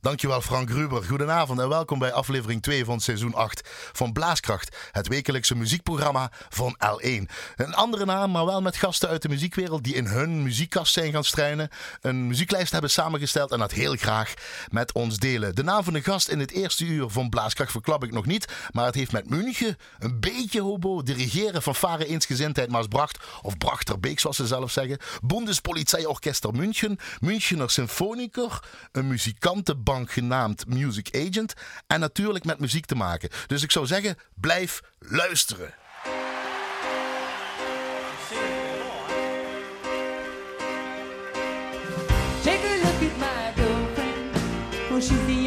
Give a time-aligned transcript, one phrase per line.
[0.00, 1.04] Dankjewel Frank Gruber.
[1.04, 4.76] Goedenavond en welkom bij aflevering 2 van seizoen 8 van Blaaskracht.
[4.90, 7.22] Het wekelijkse muziekprogramma van L1.
[7.56, 11.12] Een andere naam, maar wel met gasten uit de muziekwereld die in hun muziekkast zijn
[11.12, 11.68] gaan struinen.
[12.00, 14.34] Een muzieklijst hebben samengesteld en dat heel graag
[14.70, 15.54] met ons delen.
[15.54, 18.52] De naam van de gast in het eerste uur van Blaaskracht verklap ik nog niet.
[18.70, 23.18] Maar het heeft met München, een beetje hobo, dirigeren van Varen Eensgezindheid Maasbracht.
[23.42, 24.98] Of Brachterbeek zoals ze zelf zeggen.
[25.22, 26.98] Bundespolizeiorchester München.
[27.20, 28.62] Münchener Symfoniker.
[28.92, 29.08] Een
[29.98, 31.54] genaamd Music Agent.
[31.86, 33.28] En natuurlijk met muziek te maken.
[33.46, 35.74] Dus ik zou zeggen, blijf luisteren.
[42.42, 45.39] Take a look at my girlfriend.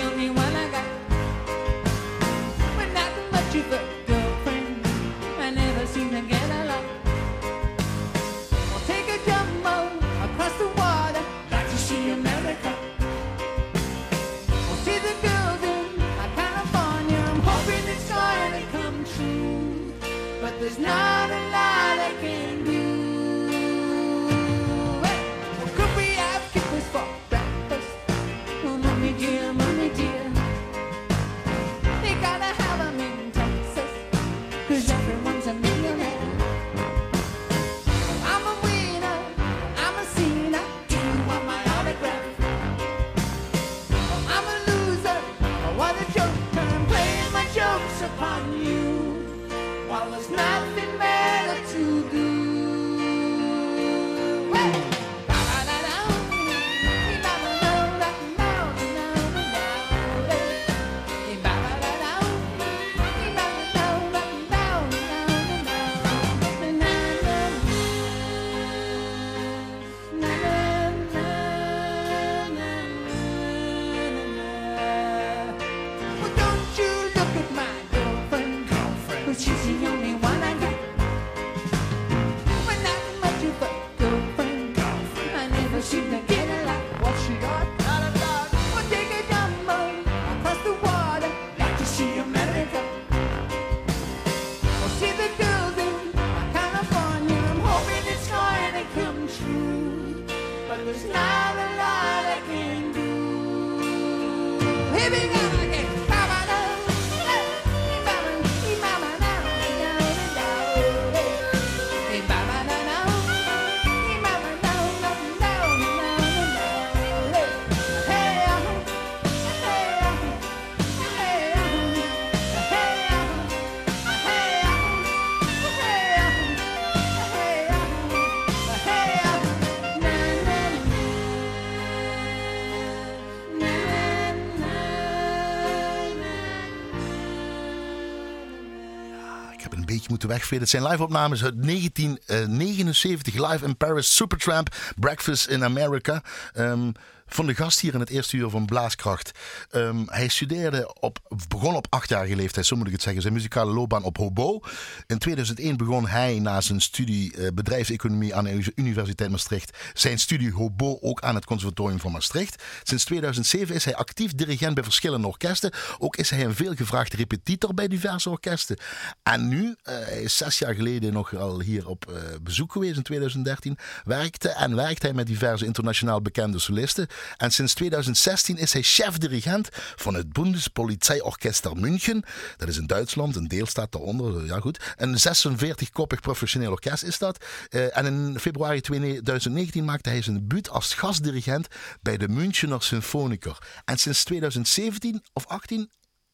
[140.28, 140.60] Moeten.
[140.60, 143.34] Het zijn live-opnames uit 1979.
[143.34, 146.24] Live in Paris, Supertramp, Breakfast in America.
[146.54, 146.92] Ehm,
[147.26, 149.32] van de gast hier in het eerste uur van Blaaskracht.
[149.70, 153.74] Ehm, hij studeerde op, begon op achtjarige leeftijd, zo moet ik het zeggen, zijn muzikale
[153.74, 154.60] loopbaan op hobo.
[155.08, 160.52] In 2001 begon hij na zijn studie eh, bedrijfseconomie aan de Universiteit Maastricht zijn studie
[160.52, 162.64] hobo ook aan het Conservatorium van Maastricht.
[162.84, 165.72] Sinds 2007 is hij actief dirigent bij verschillende orkesten.
[165.98, 168.78] Ook is hij een veelgevraagde repetitor bij diverse orkesten.
[169.24, 173.04] En nu, eh, is zes jaar geleden nog al hier op eh, bezoek geweest in
[173.04, 177.08] 2013, werkte en werkt hij met diverse internationaal bekende solisten.
[177.38, 182.24] En sinds 2016 is hij chef-dirigent van het Bundespolizeiorchester München.
[182.58, 184.46] Dat is in Duitsland, een deelstaat daaronder.
[184.46, 184.94] Ja, goed.
[184.96, 187.46] Een 46-koppig professioneel orkest is dat.
[187.70, 191.68] Eh, en in februari 2019 maakte hij zijn debuut als gastdirigent
[192.02, 193.58] bij de Münchener Symfoniker.
[193.86, 195.90] En sinds 2017 of 18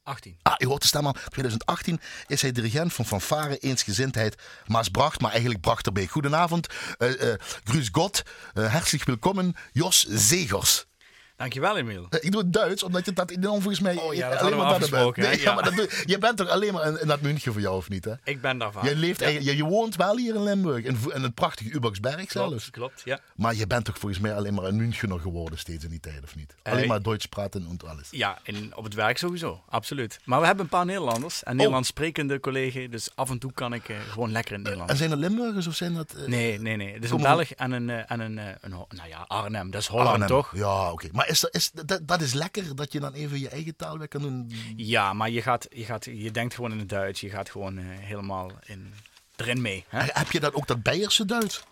[0.10, 0.38] 18.
[0.42, 1.16] Ah, u hoort de stem al.
[1.30, 6.10] 2018 is hij dirigent van Fanfare Eensgezindheid Maasbracht, maar eigenlijk Brachterbeek.
[6.10, 7.34] Goedenavond, uh, uh,
[7.64, 10.89] Grüß Gott, uh, hartelijk welkom, Jos Zegers.
[11.40, 12.06] Dankjewel, Emiel.
[12.10, 14.54] Eh, Ik doe het Duits, omdat je dat dan volgens mij Oh ja, dat alleen
[14.60, 15.28] hadden we maar dat bent.
[15.28, 15.54] Nee, ja, Ja.
[15.54, 17.90] maar dat doe, je bent toch alleen maar in, in dat München voor jou, of
[17.90, 18.06] niet?
[18.06, 18.14] Hè?
[18.24, 18.86] Ik ben daarvan.
[18.86, 22.32] Je, leeft, Ja, je, je woont wel hier in Limburg, in, in het prachtige Ubaksberg
[22.32, 22.50] zelfs.
[22.50, 23.20] Klopt, klopt, ja.
[23.36, 26.24] Maar je bent toch volgens mij alleen maar een Münchener geworden steeds in die tijd,
[26.24, 26.56] of niet?
[26.64, 28.08] Eh, Alleen maar Duits praten en alles.
[28.12, 30.20] Ja, en op het werk sowieso, absoluut.
[30.24, 33.74] Maar we hebben een paar Nederlanders en Nederlands sprekende collega's, dus af en toe kan
[33.74, 36.14] ik eh, gewoon lekker in het En zijn er Limburgers of zijn dat...
[36.14, 36.94] eh, Nee, nee, nee.
[36.94, 37.22] Het is een.
[37.22, 40.28] Belg en een, eh, en een, eh, een, nou ja, Arnhem, dat is Holland Arnhem?
[40.28, 40.52] toch?
[40.56, 41.08] Ja, oké.
[41.12, 44.08] Maar is, is, dat, dat is lekker dat je dan even je eigen taal weer
[44.08, 44.52] kan doen.
[44.76, 47.78] Ja, maar je, gaat, je, gaat, je denkt gewoon in het Duits, je gaat gewoon
[47.78, 48.94] eh, helemaal in...
[49.36, 49.86] erin mee.
[49.88, 50.00] Hè?
[50.06, 51.64] Heb je dat ook dat Beierse Duits?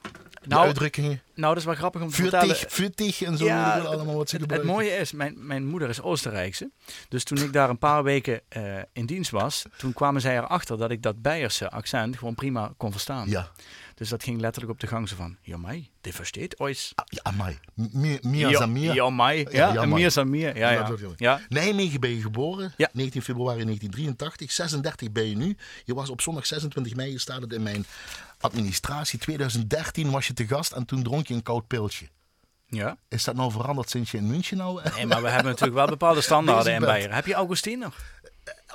[0.43, 1.21] Nou, uitdrukkingen?
[1.33, 2.55] nou, dat is wel grappig om te vertellen.
[2.55, 3.45] Vuurtig, en zo.
[3.45, 4.69] Ja, allemaal wat ze het, het gebruiken.
[4.69, 6.69] mooie is, mijn, mijn moeder is Oostenrijkse.
[7.09, 10.77] Dus toen ik daar een paar weken eh, in dienst was, toen kwamen zij erachter
[10.77, 13.29] dat ik dat Beierse accent gewoon prima kon verstaan.
[13.29, 13.51] Ja.
[13.97, 16.91] Dus dat ging letterlijk op de gang zo van, ja mij, dit versteet ooit.
[16.95, 17.59] Ah, ja, amai.
[17.73, 18.93] Meer, meer ja, dan meer.
[18.93, 20.57] Ja, meer dan meer.
[20.57, 21.39] Ja, Ja.
[21.49, 22.89] Nijmegen ben je geboren, Ja.
[22.93, 24.51] 19 februari 1983.
[24.51, 25.57] 36 ben je nu.
[25.85, 27.85] Je was op zondag 26 mei, je staat het in mijn
[28.39, 29.19] administratie.
[29.19, 32.07] 2013 was je te gast en toen dronk je een koud piltje.
[32.67, 32.97] ja.
[33.09, 34.81] Is dat nou veranderd sinds je in München nou...
[34.95, 36.79] Nee, maar we hebben natuurlijk wel bepaalde standaarden in.
[36.79, 37.15] Beieren.
[37.15, 37.93] Heb je Augustiner?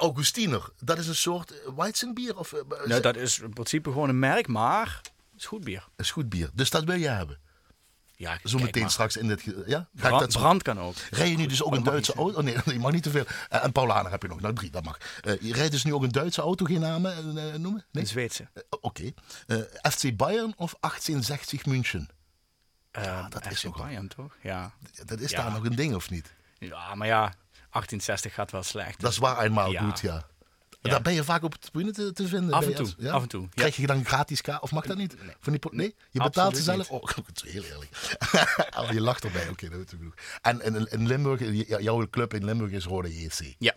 [0.02, 2.52] Augustiner, dat is een soort eh, Weizenbier of...
[2.52, 5.88] eh, Nou, dat is in principe gewoon een merk, maar het is goed bier.
[5.96, 6.50] is goed bier.
[6.54, 7.38] Dus dat wil je hebben.
[8.16, 8.90] Ja, Zo meteen maar.
[8.90, 9.42] straks in dit...
[9.42, 9.52] Ja?
[9.78, 10.94] Ga ik Brand, dat brand kan ook.
[11.10, 12.38] Rij je nu dus ook een Duitse auto?
[12.38, 13.24] Oh nee, je mag niet te veel.
[13.48, 14.40] Eh, en Paulaner heb je nog.
[14.40, 14.98] Nou, drie, dat mag.
[15.20, 17.24] Eh, je rijdt dus nu ook een Duitse auto, geen namen
[17.62, 17.84] noemen?
[17.92, 18.02] Nee?
[18.02, 18.48] Een Zweedse.
[18.80, 19.12] Oké.
[19.90, 22.08] FC Bayern of 1860 München?
[22.98, 24.36] Uh, dat is Bayern, toch?
[24.42, 24.72] Ja.
[25.04, 25.42] Dat is Ja.
[25.42, 26.32] daar nog een ding, of niet?
[26.58, 27.32] ja, maar ja,
[27.72, 29.00] 1860 gaat wel slecht.
[29.00, 29.82] Dat is waar eenmaal Ja.
[29.82, 30.26] goed, ja.
[30.82, 30.90] Ja.
[30.90, 32.54] Daar ben je vaak op de tribune te, te vinden.
[32.54, 33.12] Af en toe, ja?
[33.12, 33.48] af en toe, ja.
[33.54, 35.16] Krijg je dan gratis ka Of mag dat niet?
[35.40, 35.94] Van die nee?
[36.10, 36.90] Je betaalt ze zelf?
[36.90, 37.90] Oh, het is heel eerlijk.
[38.80, 39.48] oh, je lacht erbij.
[39.48, 40.14] Oké, dat is genoeg.
[40.40, 41.40] En in, in Limburg,
[41.82, 43.54] jouw club in Limburg is Rode JC.
[43.58, 43.74] Ja,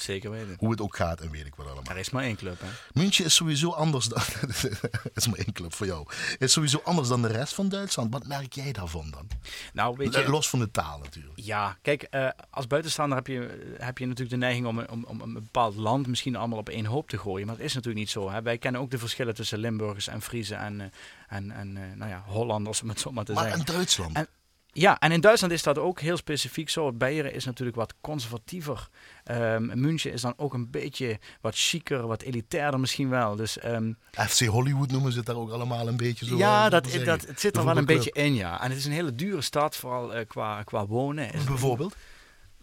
[0.00, 0.54] zeker weten.
[0.58, 1.84] Hoe het ook gaat en weet ik wat allemaal.
[1.94, 2.66] Er is maar één club, hè.
[3.00, 4.22] München is sowieso anders dan...
[5.14, 6.06] Is maar één club voor jou.
[6.38, 8.12] Is sowieso anders dan de rest van Duitsland.
[8.12, 9.28] Wat merk jij daarvan dan?
[9.72, 10.28] Nou, weet je...
[10.28, 11.32] Los van de taal natuurlijk.
[11.36, 15.20] Ja, kijk, eh, als buitenstaander heb je, heb je natuurlijk de neiging om, om, om
[15.20, 17.46] een bepaald land misschien allemaal op één hoop te gooien.
[17.46, 18.30] Maar dat is natuurlijk niet zo.
[18.30, 18.42] Hè.
[18.42, 20.86] Wij kennen ook de verschillen tussen Limburgers en Friesen en, eh,
[21.28, 23.60] en, en eh, nou ja, Hollanders, om het zo maar te Maar zeggen.
[23.66, 24.16] in Duitsland...
[24.16, 24.28] En-
[24.76, 26.92] Ja, en in Duitsland is dat ook heel specifiek zo.
[26.92, 28.88] Beieren is natuurlijk wat conservatiever.
[29.24, 33.36] Ehm München is dan ook een beetje wat chiquer, wat elitairder misschien wel.
[33.36, 36.36] Dus ehm, FC Hollywood noemen ze het daar ook allemaal een beetje zo.
[36.36, 38.62] ja, eh, dat, dat, het zit er wel een beetje in, ja.
[38.62, 41.30] En het is een hele dure stad, vooral eh, qua, qua wonen.
[41.46, 41.96] Bijvoorbeeld?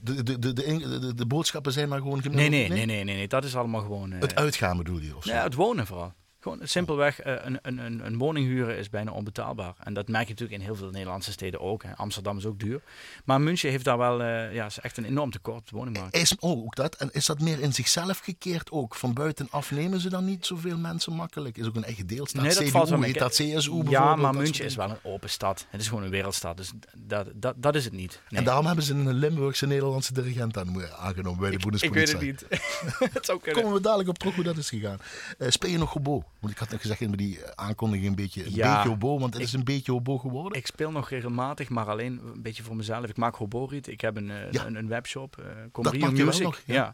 [0.04, 2.22] De, de, de, de, boodschappen zijn maar gewoon...
[2.24, 4.12] Nee, nee, nee, nee, nee, nee, dat is allemaal gewoon...
[4.14, 5.16] eh, Het uitgaan bedoel je?
[5.16, 5.32] Of zo?
[5.32, 6.14] ja, het wonen vooral.
[6.42, 9.76] Gewoon simpelweg, eh, een, een, een, een woning huren is bijna onbetaalbaar.
[9.84, 11.84] En dat merk je natuurlijk in heel veel Nederlandse steden ook.
[11.84, 11.96] Hè.
[11.96, 12.82] Amsterdam is ook duur.
[13.26, 16.16] Maar München heeft daar wel, eh, ja, is echt een enorm tekort op de woningmarkt.
[16.16, 16.96] Is, oh, ook dat.
[16.96, 18.96] En is dat meer in zichzelf gekeerd ook?
[18.96, 21.58] Van buitenaf nemen ze dan niet zoveel mensen makkelijk?
[21.58, 22.42] Is ook een eigen deelstaat.
[22.42, 23.12] Nee, dat CDU valt wel mee.
[23.12, 25.66] heet dat CSU Ja, maar München is wel een open stad.
[25.70, 26.58] Het is gewoon een wereldstad.
[26.58, 28.22] Dus dat, dat, dat is het niet.
[28.30, 28.40] Nee.
[28.40, 32.20] En daarom hebben ze een Limburgse Nederlandse dirigent aan, aangenomen bij de ik Bundespolizei.
[32.20, 32.62] weet het niet.
[33.14, 33.40] het zou.
[33.52, 35.00] Komen we dadelijk op terug hoe dat is gegaan.
[35.38, 36.24] Eh, speel je nog hobo?
[36.42, 38.74] Want ik had net gezegd in die eh, aankondiging een beetje, een Ja.
[38.76, 40.58] beetje hobo, want het Ik- is een beetje hobo geworden.
[40.58, 43.06] Ik speel nog regelmatig, maar alleen een beetje voor mezelf.
[43.06, 43.88] Ik maak hoboriet.
[43.88, 44.66] Ik heb een, eh, Ja.
[44.66, 46.44] een, een webshop, eh Dat Combrio Music.
[46.44, 46.74] nog, ja.
[46.74, 46.94] ja.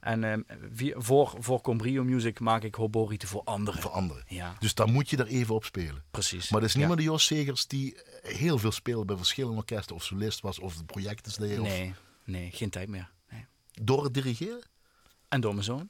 [0.00, 0.40] En ehm,
[0.72, 3.80] via- voor, voor Combrio Music maak ik hoborieten voor anderen.
[3.82, 4.24] voor anderen.
[4.28, 6.02] Ja, Dus daar moet je er even op spelen.
[6.10, 6.50] precies.
[6.50, 9.94] Maar dat is niet meer de Jos Segers die heel veel speelde bij verschillende orkesten
[9.96, 11.58] of solist was of de projecten deed.
[11.58, 11.94] Of Nee,
[12.24, 13.10] nee, geen tijd meer.
[13.30, 13.44] Nee.
[13.82, 14.62] door het dirigeren?
[15.28, 15.88] En door mijn zoon.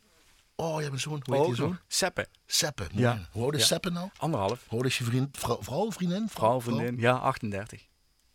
[0.56, 1.22] Oh, je hebt een zoon.
[1.24, 1.68] Hoe heet Ook zoon?
[1.68, 1.82] nog.
[1.88, 2.26] Seppe.
[2.46, 2.86] Seppe.
[2.92, 3.28] Ja.
[3.32, 3.66] Hoe oud is Ja.
[3.66, 4.08] Seppe nou?
[4.16, 4.64] Anderhalf.
[4.68, 5.36] Hoe oud is je vriend?
[5.38, 6.28] Vrouw, vrouw vriendin?
[6.28, 6.96] Vrouw, vriendin.
[6.98, 7.86] Ja, 38.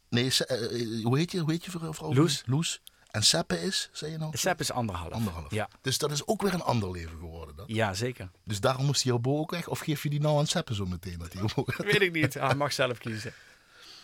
[0.10, 1.40] Nee, Se- eh, eh, hoe heet je?
[1.40, 1.94] Hoe heet je vrouw?
[1.94, 2.44] vrouw Loes.
[2.46, 2.82] Loes.
[3.12, 4.38] En Seppe is, zei je nou?
[4.38, 5.12] Seppe is anderhalf.
[5.14, 5.52] Anderhalf.
[5.52, 5.70] Ja.
[5.82, 7.56] Dus dat is ook weer een ander leven geworden.
[7.56, 7.66] Dan.
[7.68, 8.30] ja, zeker.
[8.44, 9.68] Dus daarom moest hij jouw bo ook weg?
[9.68, 11.18] Of geef je die nou aan Seppe zo meteen?
[11.20, 12.34] Dat hij Weet ik niet.
[12.34, 13.34] Hij mag zelf kiezen.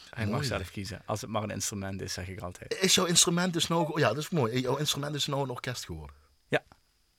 [0.09, 1.01] Hij mag zelf kiezen.
[1.05, 2.77] Als het maar een instrument is, zeg ik altijd.
[2.81, 3.99] Is jouw instrument dus nou...
[3.99, 4.59] Ja, dat is mooi.
[4.59, 6.15] Jouw instrument is nou een orkest geworden.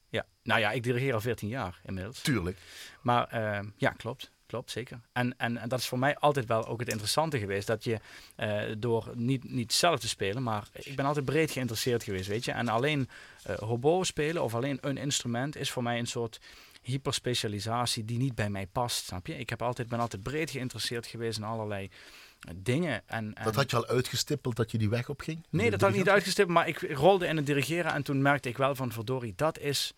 [0.09, 0.27] Ja.
[0.43, 2.21] Nou ja, ik dirigeer al 14 jaar inmiddels.
[2.21, 2.57] Tuurlijk.
[3.03, 4.31] Maar eh, ja, klopt.
[4.49, 5.01] Klopt, zeker.
[5.13, 7.67] En, en, en dat is voor mij altijd wel ook het interessante geweest.
[7.67, 7.99] Dat je
[8.37, 12.45] eh, door niet, niet zelf te spelen, maar ik ben altijd breed geïnteresseerd geweest, weet
[12.45, 12.53] je.
[12.53, 13.09] En alleen
[13.43, 16.41] eh hobo spelen of alleen een instrument is voor mij een soort
[16.83, 19.39] hyperspecialisatie die niet bij mij past, snap je?
[19.39, 21.91] Ik heb altijd, ben altijd breed geïnteresseerd geweest in allerlei
[22.57, 23.03] dingen.
[23.07, 25.47] En, en Dat had je al uitgestippeld dat je die weg op ging?
[25.51, 28.49] Nee, dat had ik niet uitgestippeld, maar ik rolde in het dirigeren en toen merkte
[28.49, 29.95] ik wel van verdorie, dat is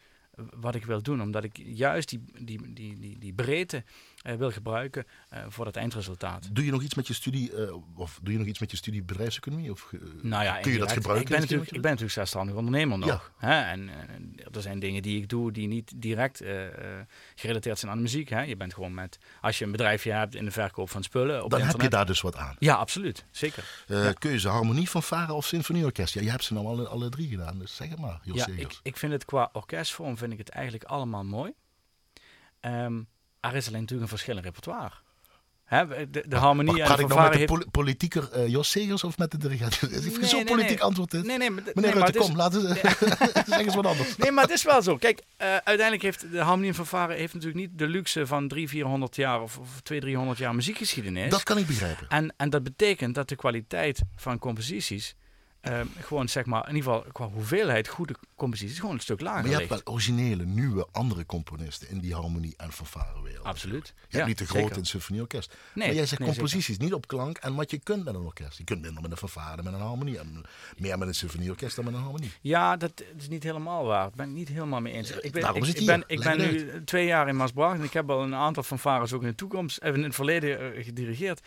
[0.60, 1.22] wat ik wil doen.
[1.22, 3.84] Omdat ik juist die, die, die, die, die breedte
[4.22, 6.48] wil gebruiken eh, voor het eindresultaat.
[6.52, 8.76] Doe je nog iets met je studie, eh, of doe je nog iets met je
[8.76, 9.70] studie bedrijfsieconomie?
[9.70, 11.24] Of, eh, Nou ja, kun je dat gebruiken?
[11.26, 13.08] Ik ben, natuurlijk, ik ben natuurlijk zelfstandig ondernemer nog.
[13.08, 13.48] Ja.
[13.48, 13.60] Hè?
[13.60, 17.90] En eh, er zijn dingen die ik doe die niet direct eh, eh, gerelateerd zijn
[17.90, 18.28] aan de muziek.
[18.28, 18.42] Hè?
[18.42, 21.42] Je bent gewoon met, als je een bedrijfje hebt in de verkoop van spullen op
[21.42, 21.48] je?
[21.48, 21.90] Dan heb je internet.
[21.90, 22.56] daar dus wat aan.
[22.58, 23.24] Ja, absoluut.
[23.30, 23.84] Zeker.
[23.86, 24.12] Eh Ja.
[24.12, 26.14] Keuze, harmonie, fanfare of symfonieorkest?
[26.14, 28.46] Ja, je hebt ze nou alle, alle drie gedaan, dus zeg het maar, Jos Ja,
[28.56, 31.52] ik, ik vind het qua orkestvorm vind ik het eigenlijk allemaal mooi.
[32.60, 33.02] Ehm,
[33.40, 34.92] er is alleen natuurlijk een verschil in repertoire.
[35.64, 37.70] Hè, de, de harmonie Maar en de ik nou met de heeft...
[37.70, 39.80] politieker eh, Jos Segers of met de dirigent?
[39.90, 40.82] Nee, zo'n nee, politiek nee.
[40.82, 41.24] antwoord dit?
[41.24, 42.74] Nee, nee, maar, Meneer nee, Rutte, het is- kom, laten we
[43.46, 44.16] zeg eens wat anders.
[44.16, 44.96] Nee, maar het is wel zo.
[44.96, 48.70] Kijk, eh, uiteindelijk heeft de harmonie en fanfare heeft natuurlijk niet de luxe van 300,
[48.70, 51.30] 400 jaar of, of 200, 300 jaar muziekgeschiedenis.
[51.30, 52.08] Dat kan ik begrijpen.
[52.08, 55.14] En, en dat betekent dat de kwaliteit van composities
[55.60, 59.40] ehm, gewoon zeg maar, in ieder geval qua hoeveelheid goede composities, gewoon een stuk lager
[59.40, 63.44] Maar je hebt wel originele, nieuwe, andere componisten in die harmonie- en fanfarewereld.
[63.46, 63.86] Absoluut.
[63.86, 64.74] Je Ja, hebt niet de grote zeker.
[64.74, 65.56] in het symfonieorkest.
[65.74, 68.20] Nee, maar jij zegt nee, composities, niet op klank en wat je kunt met een
[68.20, 68.58] orkest.
[68.58, 70.18] Je kunt minder met een fanfare, met een harmonie.
[70.18, 70.42] En
[70.76, 72.30] meer met een symfonieorkest dan met een harmonie.
[72.40, 74.06] Ja, dat is niet helemaal waar.
[74.06, 75.10] Ik ben het niet helemaal mee eens.
[75.10, 78.10] Ik ben, daarom ik, ik ben, ik nu twee jaar in Maasbracht en ik heb
[78.10, 81.40] al een aantal fanfares ook in de toekomst, even in het verleden eh, gedirigeerd.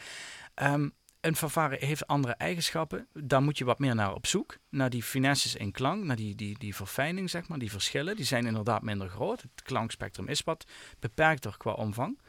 [0.54, 0.90] Ehm,
[1.24, 3.08] een fanfare heeft andere eigenschappen.
[3.14, 4.58] Daar moet je wat meer naar op zoek.
[4.70, 8.16] Naar die finesses in klank, naar die, die, die verfijning, zeg maar, die verschillen.
[8.16, 9.42] Die zijn inderdaad minder groot.
[9.42, 10.66] Het klankspectrum is wat
[11.00, 12.20] beperkter qua omvang.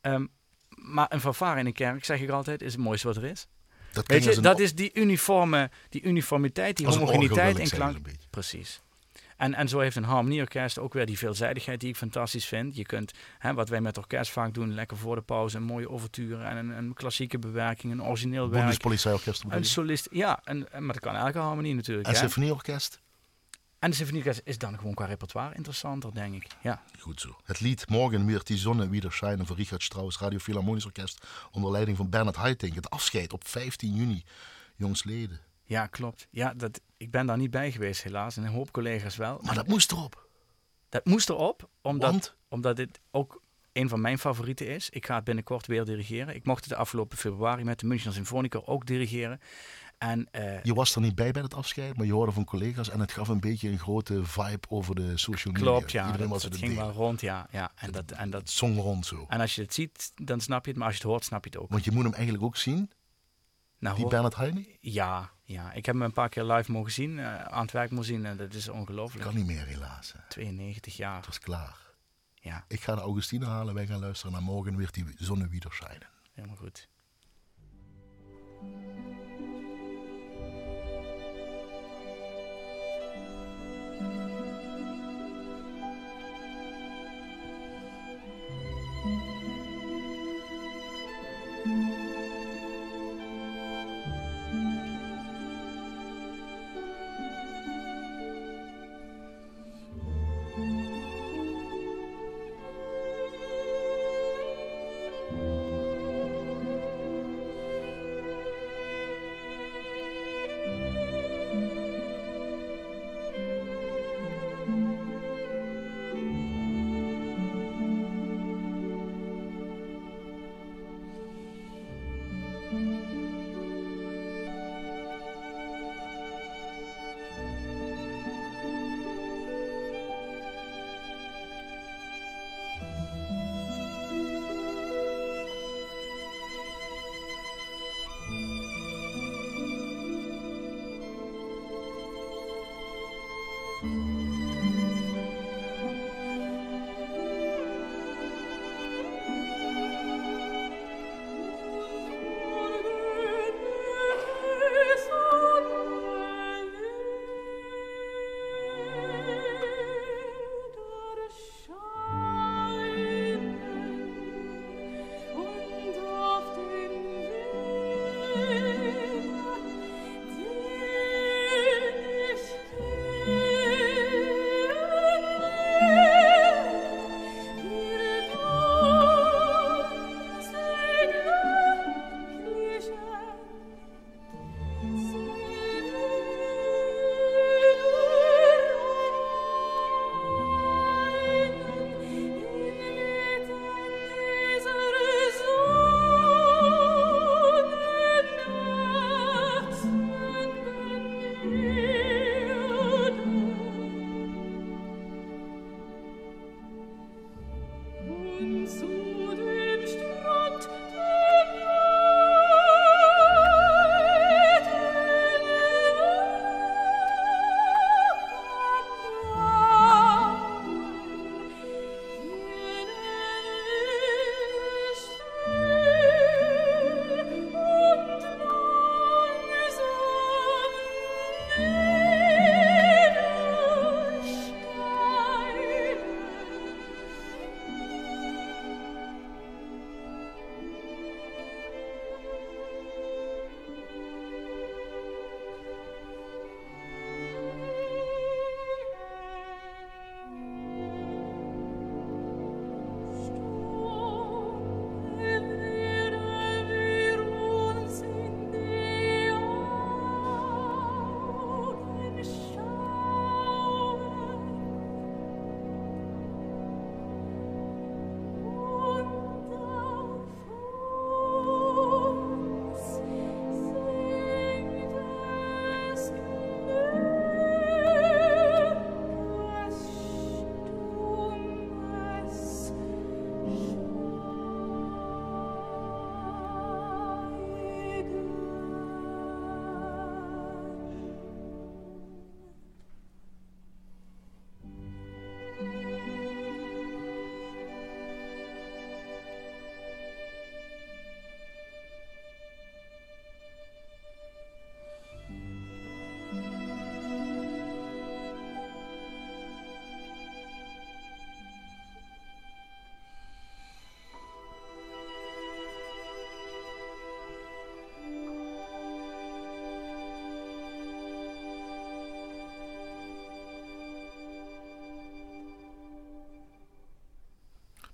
[0.00, 0.26] Ehm,
[0.68, 3.46] maar een fanfare in een kerk, zeg ik altijd, is het mooiste wat er is.
[3.92, 7.98] Dat Weet je, dat is die, uniforme, die uniformiteit, die homogeniteit in klank.
[8.30, 8.82] Precies.
[9.38, 12.76] En, en zo heeft een harmonieorkest ook weer die veelzijdigheid die ik fantastisch vind.
[12.76, 15.90] Je kunt, hè, wat wij met orkest vaak doen, lekker voor de pauze een mooie
[15.90, 18.60] overture en een, een klassieke bewerking, een origineel werk.
[18.62, 19.42] Bundespolizeiorkest.
[19.42, 22.08] bedoel Een solist, ja, en, en- maar dat kan elke harmonie natuurlijk.
[22.08, 23.00] En symfonieorkest?
[23.78, 26.46] En de symfonieorkest is dan gewoon qua repertoire interessanter, denk ik.
[26.62, 26.82] Ja.
[26.98, 27.36] Goed zo.
[27.44, 31.70] Het lied Morgen weer die zonne wieder schijnen van Richard Strauss, Radio Philharmonisch Orkest, onder
[31.70, 32.74] leiding van Bernard Haitink.
[32.74, 34.24] Het afscheid op 15 juni,
[34.76, 35.40] jongsleden.
[35.68, 36.28] Ja, klopt.
[36.30, 39.40] Ja, dat, ik ben daar niet bij geweest helaas en een hoop collega's wel.
[39.42, 40.28] Maar dat moest erop.
[40.88, 42.36] Dat moest erop, omdat, Want?
[42.48, 44.90] omdat dit ook een van mijn favorieten is.
[44.90, 46.34] Ik ga het binnenkort weer dirigeren.
[46.34, 49.40] Ik mocht het de afgelopen februari met de München Symfonicor ook dirigeren.
[49.98, 52.90] En eh, Je was er niet bij bij het afscheid, maar je hoorde van collega's
[52.90, 55.70] en het gaf een beetje een grote vibe over de social media.
[55.70, 56.04] klopt, ja.
[56.06, 57.46] Iedereen Dat, was het ging wel rond, ja.
[57.50, 57.70] ja.
[57.74, 59.24] En, dat, en, dat, zong rond zo.
[59.28, 60.78] en als je het ziet, dan snap je het.
[60.78, 61.70] Maar als je het hoort, snap je het ook.
[61.70, 62.90] Want je moet hem eigenlijk ook zien,
[63.78, 64.66] nou, die Bernard Heine?
[64.80, 67.90] Ja, ja, ik heb hem een paar keer live mogen zien, eh, aan het werk
[67.90, 68.26] mogen zien.
[68.26, 69.24] En dat is ongelooflijk.
[69.24, 70.14] Kan niet meer helaas.
[70.28, 71.16] 92 jaar.
[71.16, 71.76] Het was klaar.
[72.34, 72.64] Ja.
[72.68, 76.08] Ik ga de Augustine halen, wij gaan luisteren naar morgen weer die zonne wieder schijnen.
[76.34, 76.88] Helemaal goed.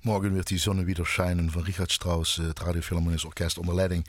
[0.05, 3.75] Morgen werd die zonne wieder schijnen van Richard Strauss, eh, het Radio Philharmonisch Orkest onder
[3.75, 4.07] leiding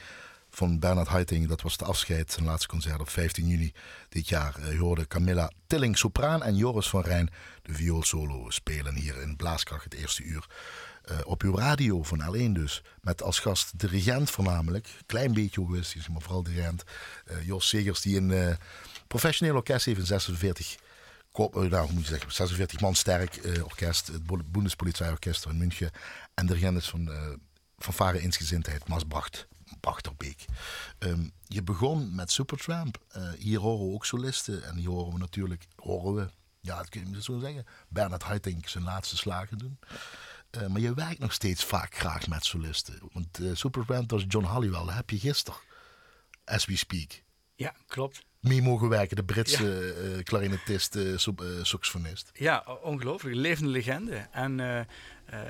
[0.49, 1.47] van Bernard Haitink.
[1.47, 3.73] Dat was de afscheid, zijn laatste concert op 15 juni
[4.09, 4.55] dit jaar.
[4.59, 7.29] Eh, Je hoorde Camilla Tilling, sopraan en Joris van Rijn,
[7.61, 10.47] de vioolsolo, spelen hier in Blaaskracht het eerste uur.
[11.03, 12.83] Eh, op uw radio van L1 dus.
[13.01, 14.89] Met als gast dirigent voornamelijk.
[15.05, 16.83] Klein beetje egoïstisch, maar vooral dirigent.
[17.25, 18.57] Eh, Jos Segers die een
[19.07, 20.84] professioneel orkest heeft in 46 kop, eh,
[21.37, 25.91] nou, hoe moet je zeggen, 46 man sterk eh, orkest, het Bundespolizeiorkest in München.
[26.33, 27.33] En dirigent is van, eh
[27.77, 29.47] van Varen Insgezindheid, Masbracht,
[29.79, 30.45] Bachterbeek.
[30.99, 32.97] Ehm, je begon met Supertramp.
[33.07, 34.63] Eh, hier horen we ook solisten.
[34.63, 36.29] En hier horen we natuurlijk, horen we,
[36.61, 39.79] ja, dat kun je zo zeggen, Bernard Haitink zijn laatste slagen doen.
[40.49, 42.99] Eh, maar je werkt nog steeds vaak graag met solisten.
[43.13, 45.59] Want eh Supertramp was John Halliwell, heb je gisteren,
[46.45, 47.23] as we speak,
[47.55, 48.23] Ja, klopt.
[48.47, 49.15] Mee mogen werken.
[49.15, 52.31] De Britse eh clarinetist, eh, soep- eh, saxofonist.
[52.33, 53.35] Ja, ongelooflijk.
[53.35, 54.15] Levende legende.
[54.31, 54.85] En eh, eh,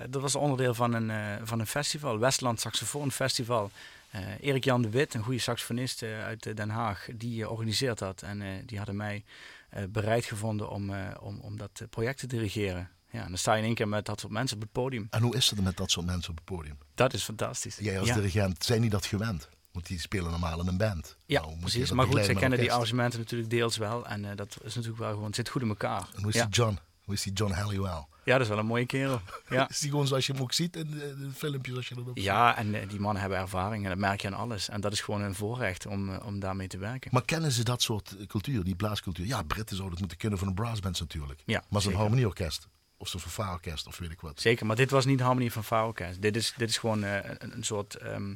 [0.09, 3.71] dat was onderdeel van een, eh, van een festival, Westland Saxofoon Festival.
[4.11, 7.51] Eh, Erik Jan de Wit, een goede saxofonist eh, uit eh, Den Haag, die eh,
[7.51, 8.21] organiseert dat.
[8.21, 9.23] En eh, die hadden mij
[9.69, 12.89] eh, bereid gevonden om, eh, om, om dat eh, project te dirigeren.
[13.09, 15.07] Ja, en dan sta je in één keer met dat soort mensen op het podium.
[15.09, 16.77] En hoe is het met dat soort mensen op het podium?
[16.95, 17.77] Dat is fantastisch.
[17.79, 18.13] Jij als ja.
[18.15, 19.49] dirigent, zijn die dat gewend?
[19.75, 21.15] Want die spelen normaal in een band.
[21.25, 21.75] Ja, Nou, precies.
[21.75, 24.07] Maar goed, zij begeleiden kennen die arrangementen natuurlijk deels wel.
[24.07, 26.07] En eh, dat is natuurlijk wel gewoon, het zit goed in elkaar.
[26.15, 26.45] En hoe is ja.
[26.45, 26.77] die John?
[27.03, 28.05] Hoe is die John Halliwell?
[28.25, 29.21] ja, dat is wel een mooie kerel.
[29.49, 29.69] Ja.
[29.69, 32.17] Is die gewoon zoals je hem ook ziet in de, de filmpjes als je erop
[32.17, 34.69] Ja, en eh, die mannen hebben ervaring en dat merk je aan alles.
[34.69, 37.09] En dat is gewoon een voorrecht om, eh, om daarmee te werken.
[37.13, 39.25] Maar kennen ze dat soort cultuur, die blaascultuur?
[39.25, 41.41] Ja, Britten zouden het moeten kunnen van een brassband natuurlijk.
[41.45, 42.67] Ja, maar zo'n harmonieorkest.
[42.97, 44.41] Of zo'n fanfareorkest of weet ik wat.
[44.41, 45.93] Zeker, maar dit was niet Harmonie van.
[46.19, 48.33] Dit is, dit is gewoon een, een soort, ehm,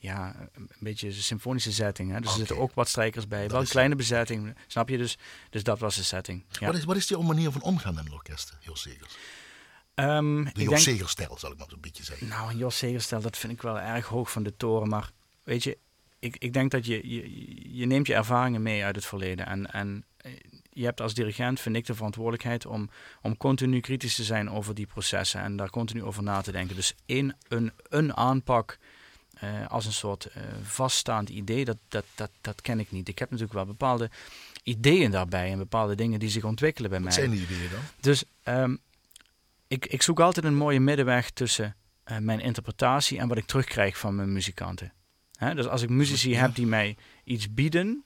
[0.00, 2.10] ja, een beetje een symfonische setting.
[2.10, 2.20] Hè?
[2.20, 3.42] Dus er zitten ook wat strijkers bij.
[3.42, 4.98] Dat wel een kleine bezetting, snap je?
[4.98, 5.18] Dus,
[5.50, 6.44] dus dat was de setting.
[6.48, 6.66] Ja.
[6.66, 9.16] Wat, is, wat is die manier van omgaan met orkesten, Jos Segers?
[9.94, 12.28] Ehm, De Jos Segers-stijl, zal ik maar zo'n beetje zeggen.
[12.28, 14.88] Nou, een Jos Segerstel, dat vind ik wel erg hoog van de toren.
[14.88, 15.10] Maar
[15.42, 15.78] weet je,
[16.18, 19.46] ik, ik denk dat je, je, je neemt je ervaringen mee uit het verleden.
[19.46, 20.32] En, en eh,
[20.70, 22.90] je hebt als dirigent, vind ik, de verantwoordelijkheid om,
[23.22, 25.40] om continu kritisch te zijn over die processen.
[25.40, 26.76] En daar continu over na te denken.
[26.76, 28.78] Dus één, een, een aanpak
[29.40, 33.08] eh, als een soort eh, vaststaand idee, dat, dat, dat, dat ken ik niet.
[33.08, 34.10] Ik heb natuurlijk wel bepaalde
[34.62, 37.08] ideeën daarbij en bepaalde dingen die zich ontwikkelen bij mij.
[37.08, 37.80] Wat zijn die ideeën dan?
[38.00, 38.76] Dus ehm,
[39.68, 43.98] ik, ik zoek altijd een mooie middenweg tussen eh, mijn interpretatie en wat ik terugkrijg
[43.98, 44.92] van mijn muzikanten.
[45.34, 46.40] Hè, dus als ik muzici Ja.
[46.40, 48.04] heb die mij iets bieden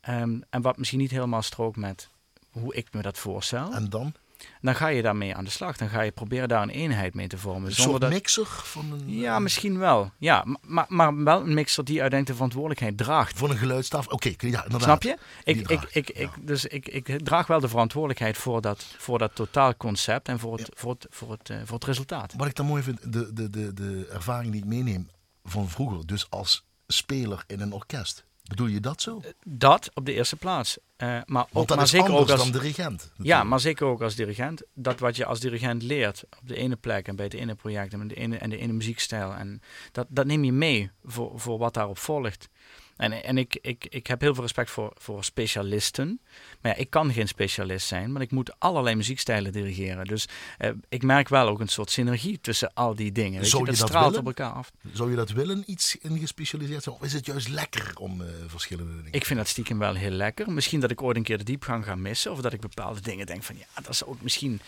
[0.00, 2.08] ehm, en wat misschien niet helemaal strookt met
[2.50, 4.14] hoe ik me dat voorstel, En dan?
[4.60, 5.76] Dan ga je daarmee aan de slag.
[5.76, 7.68] Dan ga je proberen daar een eenheid mee te vormen.
[7.68, 9.18] Een soort dat, mixer van een...
[9.18, 10.10] ja, eh, misschien wel.
[10.18, 13.38] Ja, maar, maar wel een mixer die uiteindelijk de verantwoordelijkheid draagt.
[13.38, 14.06] Van een geluidstaf.
[14.06, 14.82] Oké, ja, inderdaad.
[14.82, 15.16] Snap je?
[15.44, 16.22] Ik, ik, ik, ja.
[16.22, 20.56] ik, dus ik, ik draag wel de verantwoordelijkheid voor dat, voor dat totaalconcept en voor
[20.56, 22.34] het, voor het, voor het, eh, voor het resultaat.
[22.36, 25.08] Wat ik dan mooi vind, de, de, de, de ervaring die ik meeneem
[25.44, 28.24] van vroeger, dus als speler in een orkest.
[28.48, 29.20] Bedoel je dat zo?
[29.44, 30.78] Dat op de eerste plaats.
[30.96, 33.12] Eh, maar ook, Want dat maar is zeker ook als, dan dirigent.
[33.16, 34.62] Ja, maar zeker ook als dirigent.
[34.74, 37.92] Dat wat je als dirigent leert op de ene plek en bij het ene project
[37.92, 39.34] en de ene, en de ene muziekstijl.
[39.34, 42.48] En dat, dat neem je mee voor, voor wat daarop volgt.
[42.98, 46.20] En, en ik, ik, ik heb heel veel respect voor, voor specialisten.
[46.60, 50.04] Maar ja, ik kan geen specialist zijn, maar ik moet allerlei muziekstijlen dirigeren.
[50.04, 53.40] Dus eh, ik merk wel ook een soort synergie tussen al die dingen.
[53.40, 53.70] Weet Zou je?
[53.70, 54.20] Dat dat straalt willen?
[54.20, 54.72] op elkaar af.
[54.92, 56.94] Zou je dat willen, iets in gespecialiseerd zijn?
[56.94, 60.10] Of is het juist lekker om eh, verschillende dingen Ik vind dat stiekem wel heel
[60.10, 60.52] lekker.
[60.52, 62.32] Misschien dat ik ooit een keer de diepgang ga missen.
[62.32, 64.60] Of dat ik bepaalde dingen denk van ja, dat is ook misschien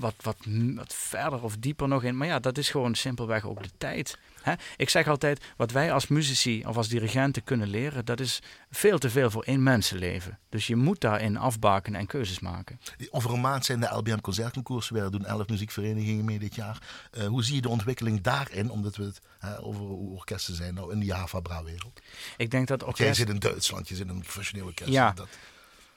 [0.00, 0.36] wat, wat,
[0.74, 2.16] wat verder of dieper nog in.
[2.16, 4.18] Maar ja, dat is gewoon simpelweg ook de tijd.
[4.42, 4.54] Hè?
[4.76, 8.98] Ik zeg altijd, wat wij als muzici of als dirigenten kunnen leren, dat is veel
[8.98, 10.38] te veel voor één mensenleven.
[10.48, 12.80] Dus je moet daarin afbaken en keuzes maken.
[13.10, 15.04] Over een maand zijn de LBM Concertconcoursen weer.
[15.04, 16.82] Er doen elf muziekverenigingen mee dit jaar.
[17.10, 18.70] Eh, hoe zie je de ontwikkeling daarin?
[18.70, 19.20] Omdat we het
[19.60, 22.00] over hoe orkesten zijn nou in die Java-Bra-wereld.
[22.36, 23.26] Ik denk dat Want Jij orkest...
[23.26, 24.90] zit in Duitsland, je zit in een professioneel orkest.
[24.90, 25.12] Ja.
[25.12, 25.28] Dat,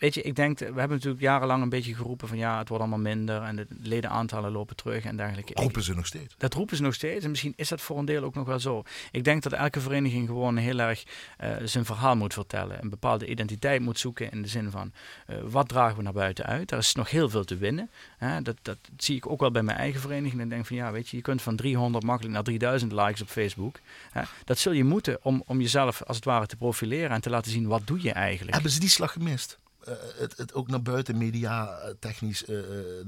[0.03, 2.83] Weet je, ik denk, we hebben natuurlijk jarenlang een beetje geroepen van ja, het wordt
[2.83, 5.51] allemaal minder en de ledenaantallen lopen terug en dergelijke.
[5.51, 6.35] Ik- roepen ze nog steeds.
[6.37, 8.59] Dat roepen ze nog steeds en misschien is dat voor een deel ook nog wel
[8.59, 8.83] zo.
[9.11, 11.03] Ik denk dat elke vereniging gewoon heel erg
[11.37, 12.77] eh, zijn verhaal moet vertellen.
[12.81, 14.91] Een bepaalde identiteit moet zoeken in de zin van
[15.27, 16.69] eh, wat dragen we naar buiten uit.
[16.69, 17.89] Daar is nog heel veel te winnen.
[18.17, 18.41] Hè?
[18.41, 20.41] Dat, dat zie ik ook wel bij mijn eigen vereniging.
[20.41, 23.27] En denk van ja, weet je, je kunt van 300 makkelijk naar 3000 likes op
[23.27, 23.79] Facebook.
[24.11, 24.21] Hè?
[24.45, 27.51] Dat zul je moeten om, om jezelf als het ware te profileren en te laten
[27.51, 28.53] zien wat doe je eigenlijk.
[28.53, 29.61] Hebben ze die slag gemist?
[29.83, 32.55] Eh, het, het ook naar buiten media eh, technisch eh,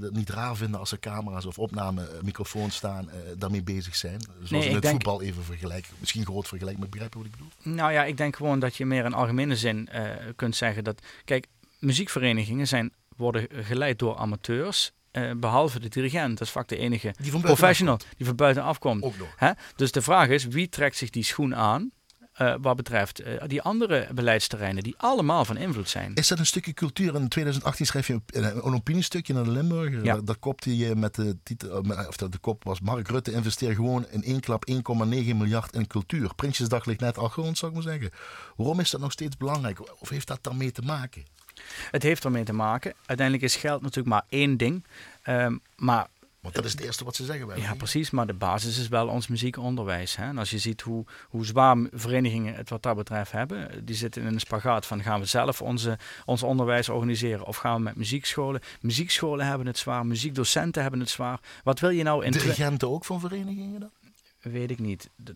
[0.02, 4.22] het niet raar vinden als er camera's of opname eh, microfoons staan, daarmee bezig zijn.
[4.22, 5.94] Zoals Nee, in ik het denk- voetbal even vergelijken.
[6.00, 7.76] Misschien groot vergelijken, maar begrijp je wat ik bedoel?
[7.76, 9.90] Nou ja, ik denk gewoon dat je meer in algemene zin
[10.36, 11.02] kunt zeggen dat.
[11.26, 11.48] Kijk,
[11.80, 16.38] muziekverenigingen zijn, worden geleid door amateurs eh, behalve de dirigent.
[16.38, 19.04] Dat is vaak de enige Die professional die van buitenaf komt.
[19.04, 19.34] Ook nog.
[19.36, 19.52] Hè?
[19.76, 21.92] Dus de vraag is, wie trekt zich die schoen aan?
[22.36, 26.14] Eh, wat betreft eh, die andere beleidsterreinen die allemaal van invloed zijn.
[26.14, 27.16] Is dat een stukje cultuur?
[27.16, 30.04] In 2018 schreef je een, een opiniestukje naar de Limburger.
[30.04, 30.14] Ja.
[30.14, 33.32] Dat, dat kopte je met de titel, eh, of de, de kop was Mark Rutte
[33.32, 36.36] investeert gewoon in één klap 1,9 miljard in cultuur.
[36.36, 38.12] Prinsjesdag ligt net al grond, zou ik maar zeggen.
[38.56, 40.02] Waarom is dat nog steeds belangrijk?
[40.02, 41.24] Of heeft dat daarmee te maken?
[41.92, 42.94] Het heeft ermee te maken.
[43.06, 44.84] Uiteindelijk is geld natuurlijk maar één ding.
[45.24, 46.08] Ehm, maar
[46.46, 47.48] Want dat is het eerste wat ze zeggen.
[47.48, 48.10] Bij Ja, precies.
[48.10, 50.16] Maar de basis is wel ons muziekonderwijs.
[50.16, 50.24] Hè?
[50.24, 54.22] En als je ziet hoe, hoe zwaar verenigingen het wat dat betreft hebben, die zitten
[54.22, 57.96] in een spagaat van gaan we zelf onze, ons onderwijs organiseren of gaan we met
[57.96, 58.62] muziekscholen.
[58.82, 61.40] Muziekscholen hebben het zwaar, muziekdocenten hebben het zwaar.
[61.64, 62.32] Wat wil je nou in...
[62.32, 63.92] Dirigenten ook van verenigingen dan?
[64.42, 65.10] Weet ik niet.
[65.16, 65.36] Dat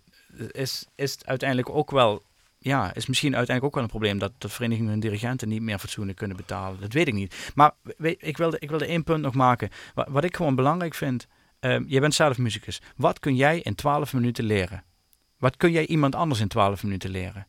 [0.51, 2.21] Is, is het uiteindelijk ook wel...
[2.61, 5.79] Ja, is misschien uiteindelijk ook wel een probleem dat de verenigingen hun dirigenten niet meer
[5.79, 6.81] fatsoenlijk kunnen betalen.
[6.81, 7.51] Dat weet ik niet.
[7.55, 7.71] Maar
[8.17, 9.69] ik, wilde, ik wilde één punt nog maken.
[9.93, 11.27] Wat, wat ik gewoon belangrijk vind.
[11.59, 12.81] ehm jij bent zelf muzikus.
[12.95, 14.83] Wat kun jij in 12 minuten leren?
[15.37, 17.47] Wat kun jij iemand anders in 12 minuten leren?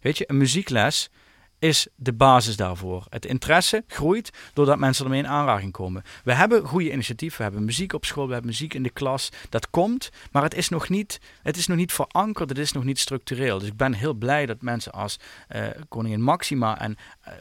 [0.00, 1.10] Weet je, een muziekles
[1.58, 3.06] is de basis daarvoor.
[3.08, 6.02] Het interesse groeit doordat mensen ermee in aanraking komen.
[6.24, 7.36] We hebben goede initiatieven.
[7.36, 9.28] We hebben muziek op school, we hebben muziek in de klas.
[9.48, 12.84] Dat komt, maar het is nog niet, het is nog niet verankerd, het is nog
[12.84, 13.58] niet structureel.
[13.58, 15.18] Dus ik ben heel blij dat mensen als
[15.48, 17.32] eh, koningin Maxima en, eh,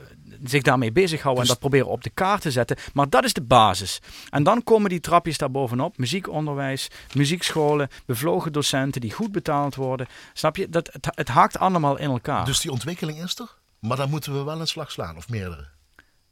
[0.43, 2.77] zich daarmee bezighouden Dus- en dat proberen op de kaart te zetten.
[2.93, 3.99] Maar dat is de basis.
[4.29, 5.97] En dan komen die trapjes daarbovenop.
[5.97, 10.07] Muziekonderwijs, muziekscholen, bevlogen docenten die goed betaald worden.
[10.33, 10.69] Snap je?
[10.69, 12.45] Dat, het, het haakt allemaal in elkaar.
[12.45, 15.67] Dus die ontwikkeling is er, maar dan moeten we wel een slag slaan, of meerdere.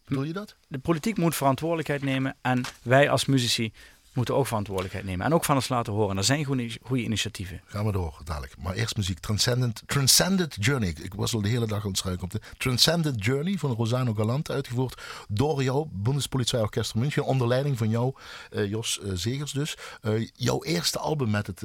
[0.06, 0.56] Bedoel je dat?
[0.68, 3.74] de politiek moet verantwoordelijkheid nemen en wij als muzici
[4.14, 5.26] moeten ook verantwoordelijkheid nemen.
[5.26, 6.18] En ook van ons laten horen.
[6.18, 7.62] Er zijn goede, goede initiatieven.
[7.66, 8.56] Gaan we door, dadelijk.
[8.58, 9.20] Maar eerst muziek.
[9.20, 10.90] Transcendent, Transcendent Journey.
[10.90, 14.14] Ik- was al de hele dag aan het struiken op de Transcendent Journey van Rosano
[14.14, 14.54] Galante.
[14.54, 17.26] Uitgevoerd door jou, Bundespolizeioorkest München.
[17.26, 18.14] Onder leiding van jou,
[18.52, 19.78] eh, Jos eh, Zegers dus.
[20.02, 21.62] Eh, jouw eerste album met, het,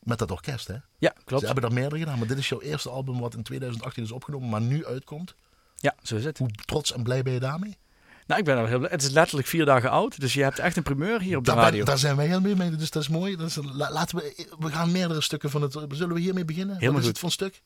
[0.00, 0.74] met dat orkest, hè?
[0.98, 1.44] Ja, Ze klopt.
[1.46, 4.48] hebben er meerdere gedaan, maar dit is jouw eerste album wat in 2018 is opgenomen,
[4.48, 5.34] maar nu uitkomt.
[5.76, 6.38] Ja, zo is het.
[6.38, 7.78] Hoe trots en blij ben je daarmee?
[8.26, 8.90] Nou, ik ben er heel blij.
[8.90, 10.20] Het is letterlijk vier dagen oud.
[10.20, 11.84] Dus je hebt echt een primeur hier op de Daar, ben- radio.
[11.84, 13.36] daar zijn wij heel mee mee, dus dat is mooi.
[13.36, 15.72] Dat is, la- laten we, we gaan meerdere stukken van het...
[15.88, 16.74] Zullen we hiermee beginnen?
[16.76, 17.20] Helemaal Wat is goed.
[17.22, 17.62] het voor een stuk?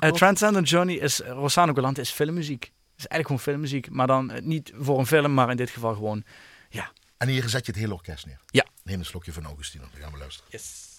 [0.00, 0.10] Eh.
[0.12, 2.62] Transcendent Journey is, Rossano Galante is filmmuziek.
[2.64, 3.90] Het is eigenlijk gewoon filmmuziek.
[3.90, 6.22] Maar dan eh, niet voor een film, maar in dit geval gewoon,
[6.68, 6.90] ja.
[7.18, 8.40] En hier zet je het hele orkest neer.
[8.46, 8.66] Ja.
[8.82, 10.50] Neem een slokje van Augustino, dan gaan we luisteren.
[10.50, 10.94] Yes.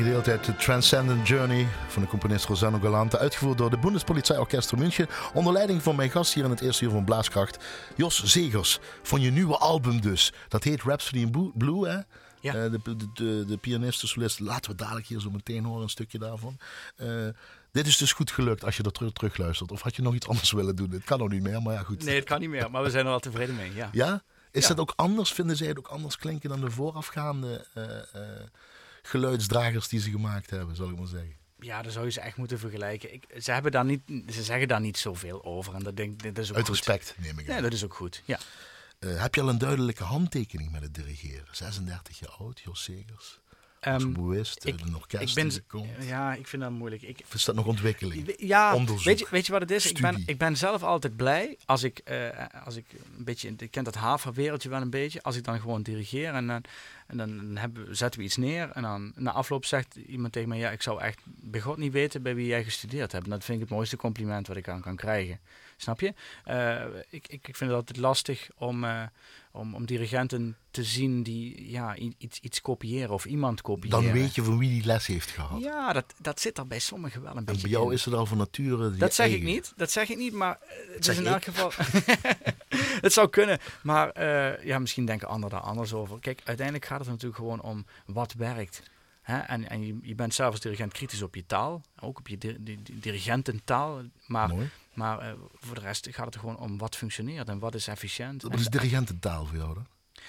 [0.00, 3.18] Gedeelte uit de Transcendent Journey van de componist Rosano Galante.
[3.18, 5.08] Uitgevoerd door de Bundespolizei Orchestra München.
[5.34, 7.64] Onder leiding van mijn gast hier in het eerste uur van Blaaskracht.
[7.96, 8.78] Jos Zegers.
[9.02, 10.32] Van je nieuwe album dus.
[10.48, 11.98] Dat heet Rhapsody in Blue, hè?
[12.40, 12.54] Ja.
[12.54, 14.40] Eh, de, de, de, de pianist, de solist.
[14.40, 16.56] Laten we dadelijk hier zo meteen horen, een stukje daarvan.
[16.96, 17.08] Eh,
[17.72, 19.72] dit is dus goed gelukt als je er terug, terug luistert.
[19.72, 20.90] Of had je nog iets anders willen doen?
[20.90, 22.04] Het kan nog niet meer, maar ja, goed.
[22.04, 23.74] Nee, het kan niet meer, maar we zijn er wel tevreden mee.
[23.74, 23.88] Ja.
[23.92, 24.22] Ja?
[24.50, 24.68] Is Ja.
[24.68, 25.32] dat ook anders?
[25.32, 27.82] Vinden zij het ook anders klinken dan de voorafgaande eh,
[29.10, 31.38] geluidsdragers die ze gemaakt hebben, zal ik maar zeggen?
[31.60, 33.12] Ja, dan zou je ze echt moeten vergelijken.
[33.12, 35.74] Ik, ze, hebben daar niet, ze zeggen daar niet zoveel over.
[35.74, 36.74] En dat, denk, dat is ook Uit goed.
[36.76, 37.54] respect, neem ik aan.
[37.56, 38.22] Ja, dat is ook goed.
[38.24, 38.38] Ja.
[38.98, 41.44] Eh, heb je al een duidelijke handtekening met het dirigeren?
[41.50, 43.38] 36 jaar oud, Jos Segers.
[43.80, 44.04] Ehm, ik-
[44.80, 45.88] een orkest ik ben, komt.
[46.00, 47.02] ja, ik vind dat moeilijk.
[47.02, 48.34] Ik, is dat nog ontwikkeling?
[48.36, 49.86] Ja, Onderzoek, weet je, weet je wat het is?
[49.86, 52.28] Ik ben, ik ben zelf altijd blij als ik, eh,
[52.64, 52.84] als ik
[53.18, 56.46] een beetje, ik ken dat haverwereldje wel een beetje, als ik dan gewoon dirigeer en
[56.46, 56.62] dan,
[57.10, 60.58] en dan hebben, zetten we iets neer en dan na afloop zegt iemand tegen mij,
[60.58, 63.24] ja, ik zou echt bij God niet weten bij wie jij gestudeerd hebt.
[63.24, 65.40] En dat vind ik het mooiste compliment wat ik aan kan krijgen.
[65.76, 66.14] Snap je?
[66.44, 69.02] Eh, ik, ik, ik vind het altijd lastig om, eh,
[69.52, 74.02] om, om dirigenten te zien die ja, iets, iets kopiëren of iemand kopiëren.
[74.02, 75.62] Dan weet je van wie die les heeft gehad.
[75.62, 77.92] Ja, dat, dat zit er bij sommigen wel een en beetje bij jou in.
[77.92, 78.96] is het al van nature.
[78.96, 81.32] Dat zeg ik niet, dat zeg ik niet, maar eh, het zeg is in ik.
[81.32, 81.72] elk geval...
[83.06, 86.20] het zou kunnen, maar eh, ja, misschien denken anderen daar anders over.
[86.20, 88.82] Kijk, uiteindelijk gaat het natuurlijk gewoon om wat werkt.
[89.22, 89.38] Hè?
[89.38, 92.38] En, en je, je bent zelf als dirigent kritisch op je taal, ook op je
[92.38, 94.68] di- di- di- dirigententaal, maar, Mooi.
[94.92, 98.42] Maar eh, voor de rest gaat het gewoon om wat functioneert en wat is efficiënt.
[98.42, 99.86] Wat is dirigententaal voor jou dan?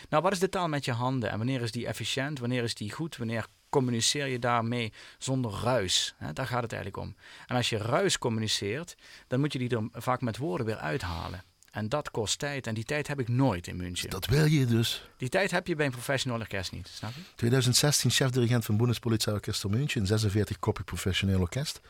[0.09, 1.29] nou, wat is de taal met je handen?
[1.29, 2.39] En wanneer is die efficiënt?
[2.39, 3.17] Wanneer is die goed?
[3.17, 6.13] Wanneer communiceer je daarmee zonder ruis?
[6.17, 7.15] Hè, daar gaat het eigenlijk om.
[7.47, 8.95] En als je ruis communiceert,
[9.27, 11.43] dan moet je die er vaak met woorden weer uithalen.
[11.71, 12.67] En dat kost tijd.
[12.67, 14.09] En die tijd heb ik nooit in München.
[14.09, 15.09] Dat wil je dus.
[15.17, 17.21] Die tijd heb je bij een professional orkest niet, snap je?
[17.35, 21.81] 2016 chef-dirigent van Bundespolizei Orchester München, 46 koppig professioneel orkest.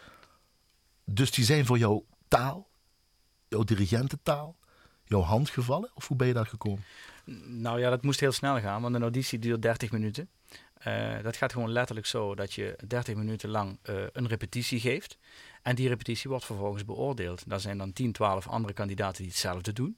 [1.05, 2.67] Dus die zijn voor jouw taal,
[3.47, 4.55] jouw dirigententaal,
[5.03, 5.91] jouw hand gevallen?
[5.93, 6.83] Of hoe ben je daar gekomen?
[7.45, 10.29] Nou ja, dat moest heel snel gaan, want een auditie duurt 30 minuten.
[10.73, 15.17] Eh, dat gaat gewoon letterlijk zo dat je 30 minuten lang eh, een repetitie geeft.
[15.61, 17.43] En die repetitie wordt vervolgens beoordeeld.
[17.49, 19.97] Daar zijn dan 10, 12 andere kandidaten die hetzelfde doen.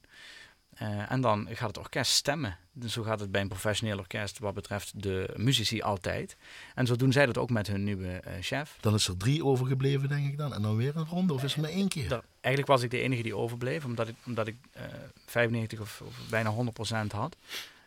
[0.74, 2.56] Eh, en dan gaat het orkest stemmen.
[2.72, 6.36] Dus zo gaat het bij een professioneel orkest wat betreft de muzici altijd.
[6.74, 8.76] En zo doen zij dat ook met hun nieuwe eh, chef.
[8.80, 10.54] Dan is er drie overgebleven, denk ik dan.
[10.54, 12.22] En dan weer een ronde, of is er maar één keer?
[12.40, 14.82] Eigenlijk was ik de enige die overbleef, omdat ik, omdat ik eh
[15.26, 17.36] 95 of, of bijna 100% had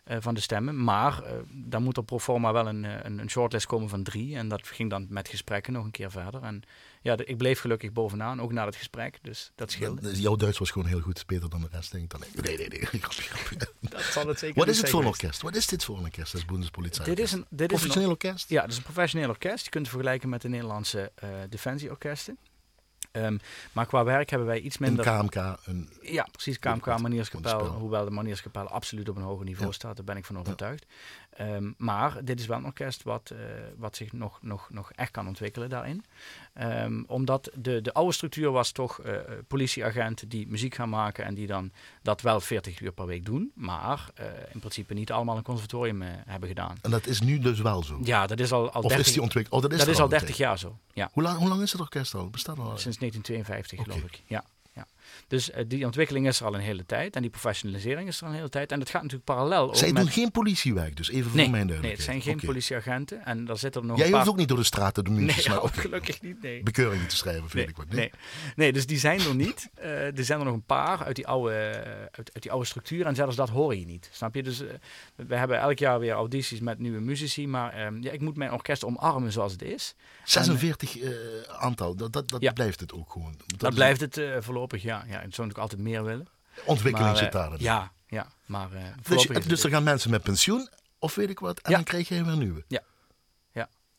[0.07, 0.83] eh, van de stemmen.
[0.83, 4.03] Maar eh, dan moet er pro forma wel een, eh, een, een shortlist komen van
[4.03, 4.35] drie.
[4.35, 6.43] En dat ging dan met gesprekken nog een keer verder.
[6.43, 6.61] En
[7.07, 9.19] ja, de- ik bleef gelukkig bovenaan, ook na het gesprek.
[9.21, 10.21] Dus dat scheelde.
[10.21, 12.21] Jouw Duits was gewoon heel goed, beter dan de rest, denk ik dan.
[12.43, 12.87] Nee, nee, nee.
[13.89, 15.41] Dat zal het zeker Wat is het voor een orkest?
[15.41, 17.05] Wat is dit voor een orkest, dat is Bundespolizei?
[17.05, 18.49] Dit is een, dit is een, Professioneel orkest?
[18.49, 19.63] Ja, het is een professioneel orkest.
[19.63, 22.37] Je kunt het vergelijken met de Nederlandse eh defensieorkesten.
[23.11, 23.37] Ehm,
[23.71, 25.05] maar qua werk hebben wij iets Een minder...
[25.05, 26.59] KMK, een Ja, precies.
[26.59, 29.73] KMK Manierskapel, hoewel de Manierskapel absoluut op een hoger niveau Ja.
[29.73, 30.85] staat, daar ben ik van overtuigd.
[31.37, 33.37] Ehm, maar dit is wel een orkest wat, eh,
[33.77, 36.03] wat zich nog, nog, nog echt kan ontwikkelen daarin.
[36.53, 39.13] Ehm, omdat de, de oude structuur was toch eh,
[39.47, 41.71] politieagenten die muziek gaan maken en die dan
[42.01, 46.01] dat wel 40 uur per week doen, maar eh, in principe niet allemaal een conservatorium
[46.01, 46.77] eh, hebben gedaan.
[46.81, 47.99] En dat is nu dus wel zo?
[48.03, 49.55] Ja, dat is al, al of 30, is die ontwikkeld?
[49.55, 50.39] Oh, dat is, dat is al een 30 tijd.
[50.39, 50.77] jaar zo.
[50.93, 51.09] Ja.
[51.13, 52.29] Hoe lang, hoe lang is het orkest al?
[52.29, 52.77] Bestaat al?
[52.77, 53.91] Sinds 1952, Oké.
[53.91, 54.23] geloof ik.
[54.25, 54.43] Ja.
[55.27, 57.15] Dus eh, die ontwikkeling is er al een hele tijd.
[57.15, 58.71] En die professionalisering is er al een hele tijd.
[58.71, 60.01] En dat gaat natuurlijk parallel Zij met...
[60.01, 62.23] doen geen politiewerk, dus even voor nee, mijn nee, het duidelijkheid.
[62.23, 63.25] zijn geen politieagenten.
[63.25, 64.21] En daar zitten er nog Jij een paar...
[64.21, 66.63] hoeft ook niet door de straten de muziek Nee, maar gelukkig niet, nee.
[66.63, 67.89] bekeuringen te schrijven, vind Nee, ik wat.
[67.89, 68.11] nee.
[68.55, 69.69] nee, dus die zijn er niet.
[69.77, 71.53] Eh, er zijn er nog een paar uit die oude,
[72.11, 73.05] uit, uit die oude structuur.
[73.05, 74.09] En zelfs dat hoor je niet.
[74.11, 74.43] Snap je?
[74.43, 74.67] Dus eh,
[75.15, 77.47] we hebben elk jaar weer audities met nieuwe muzici.
[77.47, 79.95] Maar ehm, ja, ik moet mijn orkest omarmen zoals het is.
[80.23, 81.09] 46 eh,
[81.59, 82.51] aantal, dat, dat, dat Ja.
[82.53, 83.33] blijft het ook gewoon.
[83.47, 85.03] Dat, Dat blijft het voorlopig, ja.
[85.07, 85.13] Ja.
[85.21, 86.27] Ik zou natuurlijk altijd meer willen.
[86.65, 87.57] Ontwikkeling zit eh, daarin.
[87.59, 88.27] Ja, ja.
[88.45, 91.75] Maar eh Dus, dus er gaan mensen met pensioen, of weet ik wat, en Ja.
[91.75, 92.63] dan krijg je weer nieuwe.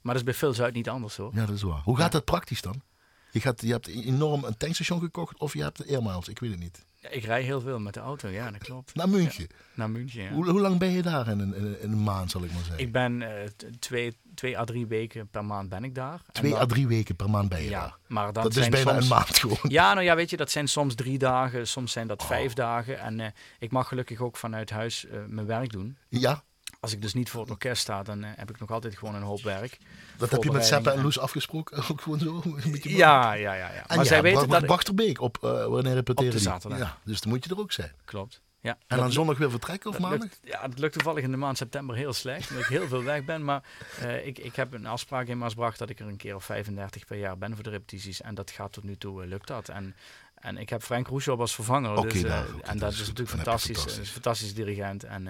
[0.01, 1.31] Maar dat is bij Phil Zuid niet anders hoor.
[1.35, 1.81] Ja, dat is waar.
[1.85, 2.83] Hoe gaat dat praktisch dan?
[3.31, 6.59] Je, gaat, je hebt enorm een tankstation gekocht of je hebt airmiles, ik weet het
[6.61, 6.85] niet.
[6.97, 8.95] Ja, ik rij heel veel met de auto, ja, dat klopt.
[8.95, 9.47] Naar München.
[9.75, 10.31] Naar München, ja.
[10.33, 12.79] Hoe, hoe lang ben je daar in een, in een- maand, zal ik maar zeggen?
[12.87, 16.21] Ik ben eh, twee, twee à drie weken per maand ben ik daar.
[16.33, 17.97] Twee dan- à drie weken per maand ben je Ja, daar.
[18.07, 19.59] maar dat, Dat is zijn bijna soms, een maand gewoon.
[19.63, 22.17] Ja, nou ja, weet je, dat zijn soms drie dagen, soms zijn Oh.
[22.17, 23.01] dat vijf dagen.
[23.01, 23.27] En eh,
[23.59, 25.99] ik mag gelukkig ook vanuit huis eh, mijn werk doen.
[26.09, 26.43] Ja,
[26.81, 29.15] Als ik dus niet voor het orkest sta, dan eh, heb ik nog altijd gewoon
[29.15, 29.79] een hoop werk.
[30.17, 31.03] dat heb je met Seppe en.
[31.03, 31.77] Loes afgesproken.
[31.91, 32.43] Ook gewoon zo.
[32.45, 33.59] Een beetje Ja, ja, ja.
[33.59, 33.73] ja.
[33.75, 34.67] En Maar ja, zij weten dat...
[34.67, 36.79] Bachterbeek op, wanneer repeteren Op de zaterdag.
[36.79, 37.93] Ja, dus dan moet je er ook zijn.
[38.05, 38.43] Klopt.
[38.61, 38.71] Ja.
[38.71, 40.29] En Dat dan zondag weer vertrekken of Dat maandag?
[40.29, 42.49] lukt, ja, het lukt toevallig in de maand september heel slecht.
[42.51, 43.45] Omdat ik heel veel weg ben.
[43.45, 43.63] Maar
[44.01, 47.07] eh, ik, ik heb een afspraak in Maasbracht dat ik er een keer of 35
[47.07, 48.21] per jaar ben voor de repetities.
[48.21, 49.69] En dat gaat tot nu toe, eh, lukt dat.
[49.69, 49.97] En,
[50.35, 51.97] en ik heb Frank Roeshoop als vervanger.
[51.97, 53.77] Oké, dus, eh, nou, en dat dat is is, natuurlijk fantastisch.
[53.77, 54.07] fantastisch.
[54.07, 55.27] Een fantastische dirigent en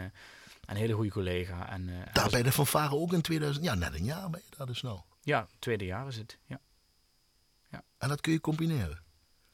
[0.67, 1.71] een hele goede collega.
[1.71, 3.64] En, en Daar bij de fanfare ook in 2000.
[3.64, 5.01] Ja, net een jaar ben je daar dus nou.
[5.23, 6.38] ja, tweede jaar is het.
[6.47, 6.61] Ja.
[7.99, 9.03] En dat kun je combineren.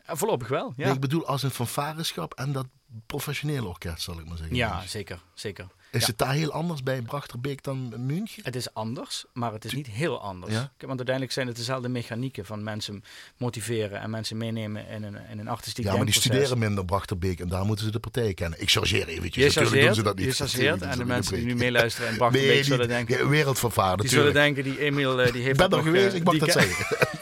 [0.04, 0.84] En voorlopig wel, ja.
[0.84, 2.66] Nee, ik bedoel als een fanfareschap en dat
[3.06, 4.56] professionele orkest, zal ik maar zeggen.
[4.56, 5.66] ja, zeker, zeker.
[5.94, 6.06] Is ja.
[6.06, 8.42] het daar heel anders bij Brachterbeek dan München?
[8.44, 10.52] Het is anders, maar het is niet heel anders.
[10.52, 10.72] Ja?
[10.78, 13.04] Want uiteindelijk zijn het dezelfde mechanieken van mensen
[13.36, 17.40] motiveren en mensen meenemen in een, in een artistiek Ja, maar die studeren minder Brachterbeek
[17.40, 18.60] en daar moeten ze de partij kennen.
[18.60, 20.24] Ik chargeer eventjes, Je natuurlijk doen ze dat niet.
[20.24, 23.28] je chargeert en de ze mensen die nu meeluisteren in Brachterbeek Nee, zullen denken...
[23.28, 26.24] wereldvervaar Die zullen denken, die Emiel eh, die heeft Ik ben er geweest, eh, ik
[26.24, 26.96] mag die dat zeggen.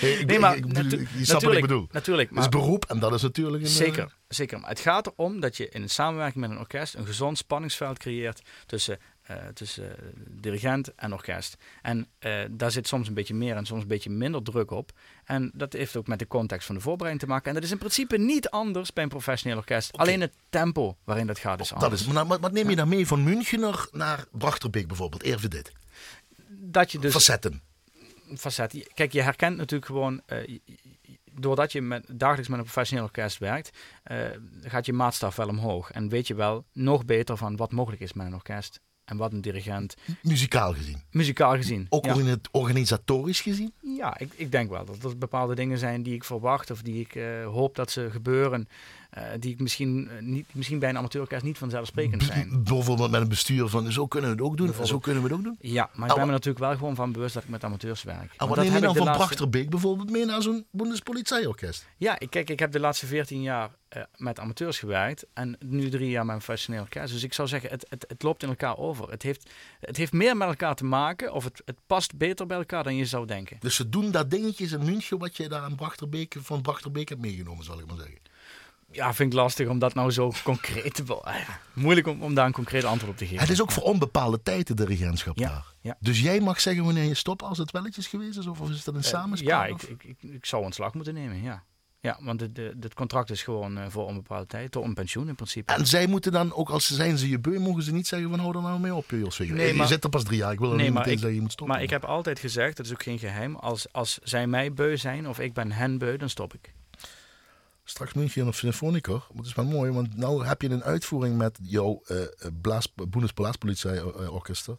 [0.00, 1.88] Nee, ik- maar ik natu- je snapt wat ik bedoel.
[1.92, 2.28] natuurlijk.
[2.28, 3.68] Het is Maar beroep en dat is natuurlijk een...
[3.68, 4.60] eh, Zeker, zeker.
[4.60, 8.42] Maar het gaat erom dat je in samenwerking met een orkest een gezond spanningsveld creëert
[8.66, 9.92] tussen, eh, tussen
[10.28, 11.56] dirigent en orkest.
[11.82, 14.90] En eh, daar zit soms een beetje meer en soms een beetje minder druk op.
[15.24, 17.48] En dat heeft ook met de context van de voorbereiding te maken.
[17.48, 19.96] En dat is in principe niet anders bij een professioneel orkest.
[19.96, 22.00] Alleen het tempo waarin dat gaat is Dat anders.
[22.02, 25.22] is, maar maar wat neem je dan mee van München naar, Brachterbeek bijvoorbeeld?
[25.22, 25.72] Even dit.
[26.48, 27.62] Dat je dus Facetten.
[28.36, 28.88] Facet.
[28.94, 30.58] Kijk, je herkent natuurlijk gewoon, eh,
[31.32, 33.70] doordat je met, dagelijks met een professioneel orkest werkt,
[34.02, 34.18] eh,
[34.62, 35.90] gaat je maatstaf wel omhoog.
[35.90, 39.32] En weet je wel nog beter van wat mogelijk is met een orkest en wat
[39.32, 41.02] een dirigent, Muzikaal gezien.
[41.10, 41.86] muzikaal gezien.
[41.88, 42.10] Ook ja.
[42.14, 43.72] organi- organisatorisch gezien.
[43.80, 47.00] Ja, ik, ik denk wel dat er bepaalde dingen zijn die ik verwacht of die
[47.00, 48.68] ik eh, hoop dat ze gebeuren,
[49.10, 52.62] eh, die ik misschien, eh, niet, misschien bij een amateurorkest niet vanzelfsprekend zijn.
[52.62, 54.74] B- bijvoorbeeld met een bestuur van zo kunnen we het ook doen.
[54.74, 55.56] En zo kunnen we het ook doen.
[55.60, 58.02] Ja, maar ik Ah, ben me natuurlijk wel gewoon van bewust dat ik met amateurs
[58.02, 58.20] werk.
[58.20, 61.88] En Want wat neem je dan van laatste- Brachterbeek bijvoorbeeld mee naar zo'n Bundespolizeiorkest?
[61.96, 65.88] Ja, ik, kijk, ik heb de laatste 14 jaar eh, met amateurs gewerkt en nu
[65.88, 67.12] drie jaar met een professioneel orkest.
[67.12, 69.10] Dus ik zou zeggen, het, het, het loopt in elkaar over.
[69.10, 69.50] Het heeft,
[69.80, 72.96] het heeft meer met elkaar te maken of het, het past beter bij elkaar dan
[72.96, 73.56] je zou denken.
[73.60, 77.20] Dus ze doen dat dingetjes in München wat je daar aan Brachterbeek, van Brachterbeek hebt
[77.20, 78.18] meegenomen, zal ik maar zeggen.
[78.92, 81.04] Ja, vind ik lastig om dat nou zo concreet te...
[81.24, 83.40] ja, moeilijk om, om daar een concreet antwoord op te geven.
[83.40, 85.64] Het is ook voor onbepaalde tijd de dirigentschap Ja, daar.
[85.80, 85.96] ja.
[86.00, 88.46] Dus jij mag zeggen wanneer je stopt als het welletjes geweest is?
[88.46, 89.68] Of is dat een Eh, samenspraak?
[89.68, 91.62] Ja, ik, ik, ik, ik zou ontslag moeten nemen, ja.
[92.02, 92.40] Ja, want
[92.80, 95.72] het, contract is gewoon eh, voor onbepaalde tijd, tot een pensioen in principe.
[95.72, 98.30] En zij moeten dan, ook als ze zijn ze je beu, mogen ze niet zeggen
[98.30, 99.38] van hou er nou mee op, Jos.
[99.38, 101.34] Nee, je maar- zit er pas drie jaar, ik wil er Nee, niet meteen zeggen
[101.34, 101.74] je moet stoppen.
[101.76, 104.96] Maar ik heb altijd gezegd, dat is ook geen geheim, als, als zij mij beu
[104.96, 106.72] zijn of ik ben hen beu, dan stop ik.
[107.84, 111.58] Straks München of maar dat is wel mooi, want nou heb je een uitvoering met
[111.62, 112.18] jouw uh,
[112.60, 114.76] Blaas, Bundesblaaspolizei-orkester.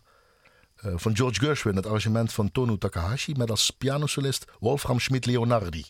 [0.85, 5.85] Uh, van George Gershwin, het arrangement van Tonu Takahashi, met als pianosolist Wolfram Schmidt-Leonardi.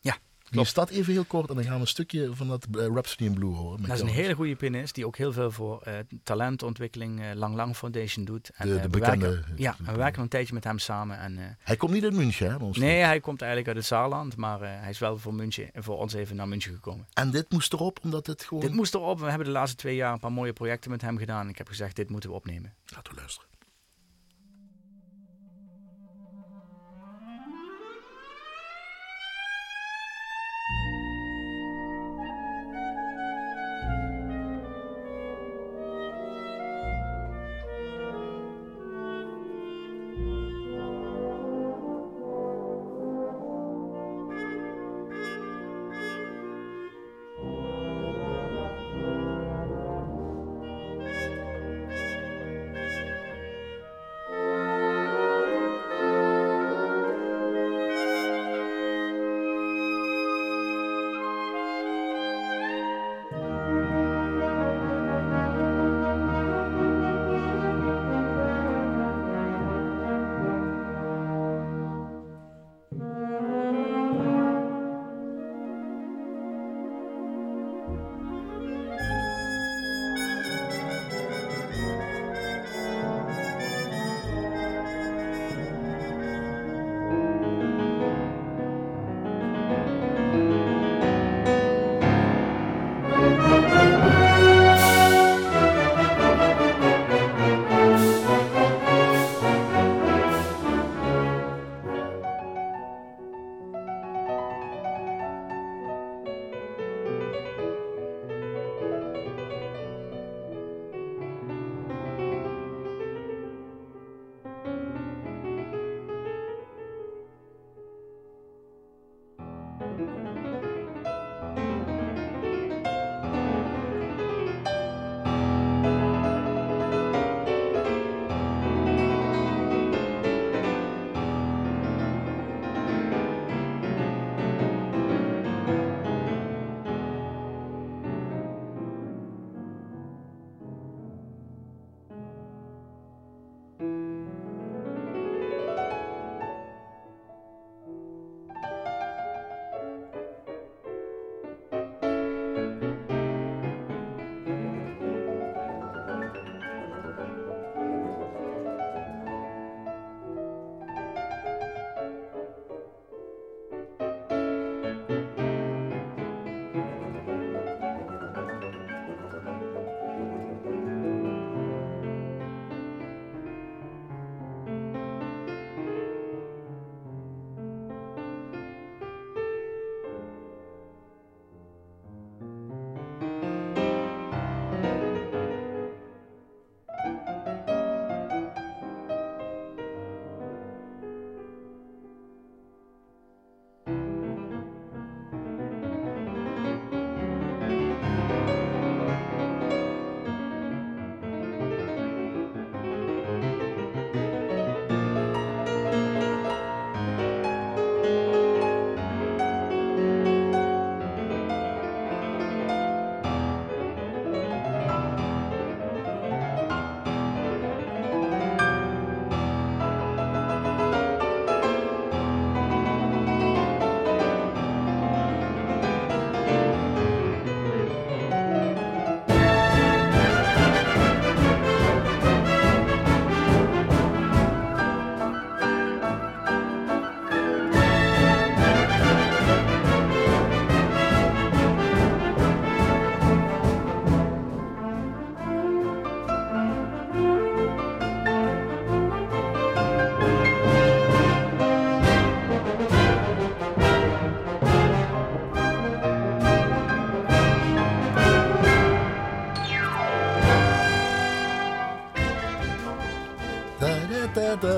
[0.00, 0.16] Ja,
[0.52, 2.86] Die is dat even heel kort en dan gaan we een stukje van dat uh,
[2.86, 3.82] Rhapsody in Blue horen.
[3.82, 7.54] Dat is een hele goede pianist die ook heel veel voor uh, talentontwikkeling uh, Lang
[7.54, 8.50] Lang Foundation doet.
[8.54, 11.18] En, De- we bekende- werken, ja, we werken een tijdje met hem samen.
[11.18, 12.56] En, Hij komt niet uit München, hè?
[12.56, 15.98] ons nee, hij komt eigenlijk uit het Saarland, maar hij is wel voor, München, voor
[15.98, 17.06] ons even naar München gekomen.
[17.12, 18.62] En dit moest erop, omdat het gewoon...
[18.64, 19.18] Dit moest erop.
[19.20, 21.48] We hebben de laatste twee jaar een paar mooie projecten met hem gedaan.
[21.48, 22.72] Ik heb gezegd, dit moeten we opnemen.
[22.94, 23.48] Laten we luisteren.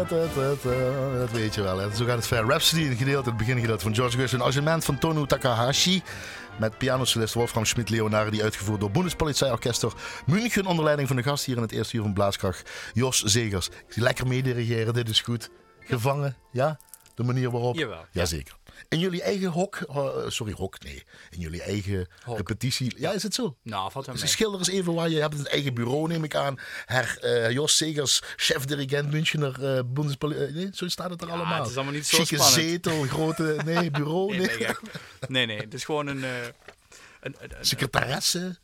[0.08, 1.78] Dat weet je wel.
[1.78, 1.94] Hè.
[1.94, 2.44] Zo gaat het ver.
[2.44, 4.40] Rhapsody, een gedeelte, het begingedeelte van George Gershwin.
[4.40, 6.02] Een arrangement van Tonu Takahashi.
[6.58, 8.42] Met pianosolist Wolfram Schmidt-Leonardi.
[8.42, 9.92] Uitgevoerd door Bundespolizeiorchester
[10.26, 10.66] München.
[10.66, 12.70] Onder leiding van de gast hier in het eerste uur van Blaaskracht.
[12.92, 13.70] Jos Zegers.
[13.88, 15.50] Lekker meedirigeren, dit is goed.
[15.80, 16.78] Gevangen, ja?
[17.14, 17.76] De manier waarop.
[17.76, 18.04] Jawel.
[18.10, 18.56] Jazeker.
[18.88, 21.02] In jullie eigen hok, eh, sorry, hok, nee.
[21.30, 22.36] In jullie eigen Hok.
[22.36, 22.94] repetitie.
[22.96, 23.56] Ja, is het zo?
[23.62, 24.26] Nou, valt wel mee.
[24.26, 26.58] Schilder eens even waar je hebt het eigen bureau, neem ik aan.
[26.84, 30.36] Her eh, Jos Segers, chef-dirigent Münchener uh, Bundespoli...
[30.36, 31.60] eh, nee, zo staat het er Ja, allemaal.
[31.60, 32.62] het is allemaal niet zo Chique spannend.
[32.70, 33.56] zetel, grote...
[33.64, 34.56] Nee, bureau, Nee, nee.
[34.56, 34.80] nee, gek.
[35.28, 36.22] nee, nee, het is gewoon een...
[36.22, 36.52] een,
[37.20, 38.56] een- een- Secretaresse.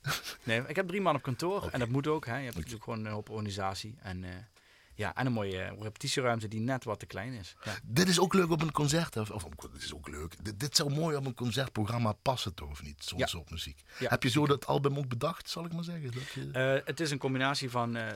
[0.42, 2.26] nee, ik heb drie man op kantoor en dat moet ook.
[2.26, 2.36] Hè.
[2.36, 3.94] Je hebt natuurlijk gewoon een hoop organisatie.
[4.02, 4.24] En,
[5.00, 7.56] ja, en een mooie eh, repetitieruimte die net wat te klein is.
[7.64, 7.72] Ja.
[7.82, 9.16] Dit is ook leuk op een concert.
[9.16, 10.34] Of, of dit is ook leuk.
[10.44, 12.70] Dit, dit zou mooi op een concertprogramma passen, toch?
[12.70, 13.04] Of niet?
[13.04, 13.26] Zo'n Ja.
[13.26, 13.82] soort muziek.
[13.98, 14.08] Ja.
[14.08, 16.10] Heb je zo dat album ook bedacht, zal ik maar zeggen?
[16.12, 16.50] Dat je...
[16.52, 18.06] Eh, het is een combinatie van eh,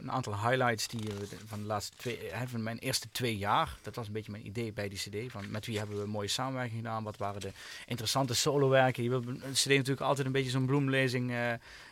[0.00, 3.76] een aantal highlights die de- van de laatste twee, van mijn eerste twee jaar.
[3.82, 5.30] Dat was een beetje mijn idee bij die CD.
[5.32, 7.02] Van met wie hebben we een mooie samenwerking gedaan?
[7.04, 7.52] Wat waren de
[7.86, 9.02] interessante solowerken?
[9.02, 11.32] Je wil een CD natuurlijk altijd een beetje zo'n bloemlezing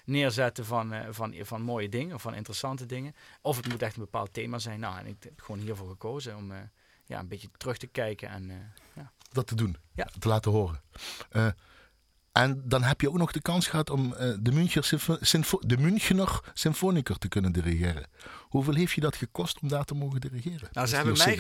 [0.06, 3.14] neerzetten van, eh, van, van mooie dingen of van interessante dingen.
[3.40, 4.80] Of het moet echt een bepaald thema zijn.
[4.80, 6.58] Nou, en ik heb gewoon hiervoor gekozen om eh,
[7.04, 8.28] ja, een beetje terug te kijken.
[8.28, 8.56] En, eh,
[8.94, 9.12] ja.
[9.32, 9.76] dat te doen.
[9.94, 10.08] Ja.
[10.18, 10.80] Te laten horen.
[12.36, 14.68] En dan heb je ook nog de kans gehad om eh, de,
[15.20, 18.06] Symfo- de Münchener Symfoniker te kunnen dirigeren.
[18.40, 20.68] Hoeveel heeft je dat gekost om daar te mogen dirigeren?
[20.72, 21.38] Nou, ze hebben, mij,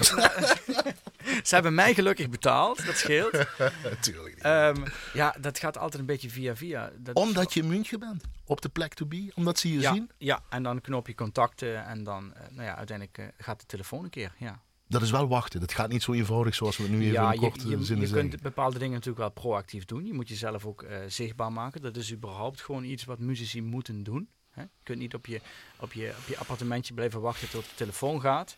[1.48, 3.32] ze hebben mij gelukkig betaald, dat scheelt.
[3.82, 4.44] Natuurlijk niet.
[4.44, 6.90] Ehm, ja, dat gaat altijd een beetje via via.
[6.98, 9.92] Dat Omdat je in München bent, op de plek to be, omdat ze je ja,
[9.92, 10.10] zien.
[10.18, 13.66] Ja, en dan knoop je contacten en dan, eh, nou ja, uiteindelijk eh, gaat de
[13.66, 14.32] telefoon een keer.
[14.38, 15.60] Ja, Dat is wel wachten.
[15.60, 17.84] Dat gaat niet zo eenvoudig zoals we het nu even ja in je, korte je,
[17.84, 18.28] zinnen je zeggen.
[18.28, 20.06] kunt bepaalde dingen natuurlijk wel proactief doen.
[20.06, 21.82] Je moet jezelf ook eh, zichtbaar maken.
[21.82, 24.28] Dat is überhaupt gewoon iets wat muzici moeten doen.
[24.50, 24.62] Hè?
[24.62, 25.40] Je kunt niet op je,
[25.80, 28.56] op, je, op je appartementje blijven wachten tot de telefoon gaat.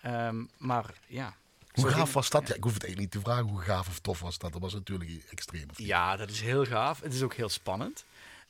[0.00, 1.36] Ehm, maar ja.
[1.72, 2.48] Hoe zo gaaf was dat?
[2.48, 4.52] Ja, ik hoef het eigenlijk niet te vragen hoe gaaf of tof was dat.
[4.52, 5.66] Dat was natuurlijk extreem.
[5.76, 7.00] Ja, dat is heel gaaf.
[7.00, 8.04] Het is ook heel spannend.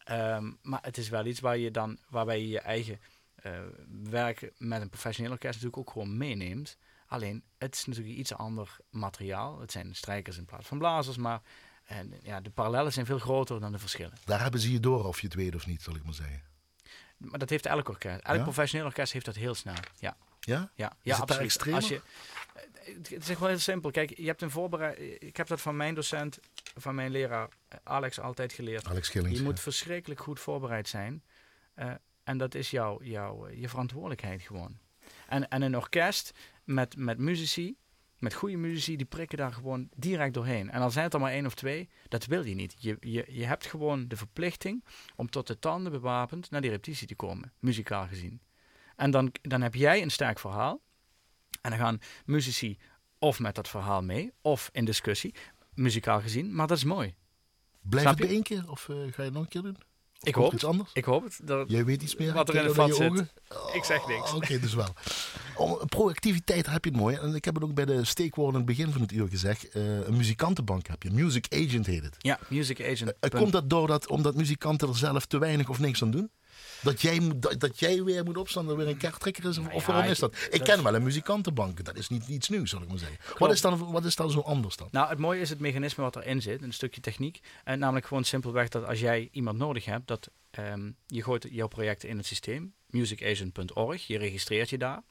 [0.05, 3.01] Ehm, maar het is wel iets waar je dan, waarbij je je eigen
[3.35, 3.53] eh,
[4.03, 6.77] werk met een professioneel orkest natuurlijk ook gewoon meeneemt.
[7.09, 9.61] Alleen, het is natuurlijk iets ander materiaal.
[9.61, 11.41] Het zijn strijkers in plaats van blazers, maar
[11.85, 14.13] en, ja, de parallellen zijn veel groter dan de verschillen.
[14.25, 16.43] Daar hebben ze je door of je het weet of niet, zal ik maar zeggen.
[17.17, 18.21] Maar dat heeft elk orkest.
[18.21, 18.43] Elk Ja?
[18.43, 19.75] professioneel orkest heeft dat heel snel.
[19.99, 20.71] Ja, Ja?
[20.75, 21.43] ja, ja daar absoluut.
[21.43, 21.81] extremer?
[21.81, 22.01] Als je,
[22.85, 23.91] het is echt wel heel simpel.
[23.91, 24.99] Kijk, je hebt een voorbereid.
[25.23, 26.39] Ik heb dat van mijn docent,
[26.77, 28.87] van mijn leraar eh, Alex altijd geleerd.
[28.87, 29.37] Alex Schillings.
[29.37, 29.49] Je ja.
[29.49, 31.23] moet verschrikkelijk goed voorbereid zijn.
[31.75, 31.91] Eh,
[32.25, 34.79] en dat is jouw jouw eh, je verantwoordelijkheid gewoon.
[35.29, 36.33] En, en een orkest
[36.69, 37.77] met, met muzici,
[38.19, 40.71] met goede muzici, die prikken daar gewoon direct doorheen.
[40.71, 42.75] En al zijn het er maar één of twee, dat wil je niet.
[42.79, 44.85] Je, je, je hebt gewoon de verplichting
[45.17, 48.41] om tot de tanden bewapend naar die repetitie te komen, muzikaal gezien.
[48.97, 50.81] En dan, dan heb jij een sterk verhaal.
[51.61, 52.79] En dan gaan muzici
[53.19, 55.35] of met dat verhaal mee, of in discussie,
[55.75, 56.55] muzikaal gezien.
[56.55, 57.15] Maar dat is mooi.
[57.81, 58.25] Blijf het je?
[58.25, 59.77] bij één keer of eh, ga je nog een keer doen?
[60.23, 60.71] Ik hoop iets het.
[60.71, 60.91] anders?
[60.93, 61.41] Ik hoop het.
[61.43, 62.33] Dat, Jij weet iets meer?
[62.33, 63.11] Wat er in het vat zit.
[63.11, 63.31] ogen?
[63.73, 64.31] Ik zeg niks.
[64.31, 64.89] Oh, Oké, dus wel.
[65.57, 67.17] Om, proactiviteit heb je het mooi.
[67.17, 69.69] En ik heb het ook bij de steekwoorden in het begin van het uur gezegd.
[69.69, 71.11] Eh, een muzikantenbank heb je.
[71.11, 72.15] Music agent heet het.
[72.19, 73.13] Ja, music agent.
[73.21, 76.31] Eh, komt dat doordat omdat muzikanten er zelf te weinig of niks aan doen?
[76.83, 79.59] Dat jij, dat, dat jij weer moet opstaan, dat er weer een kaarttrekker is?
[79.59, 80.35] Of, Nou ja, waarom ik- is dat?
[80.51, 81.85] Ik dat- ken wel een muzikantenbank.
[81.85, 83.19] Dat is niet iets nieuws, zal ik maar zeggen.
[83.39, 84.89] Wat is, dan, wat is dan zo anders dan?
[84.91, 87.41] Nou, het mooie is het mechanisme wat erin zit, een stukje techniek.
[87.65, 91.67] En namelijk gewoon simpelweg dat als jij iemand nodig hebt, dat ehm, je gooit jouw
[91.69, 95.03] project in het systeem, musicagent.org, je registreert je daar.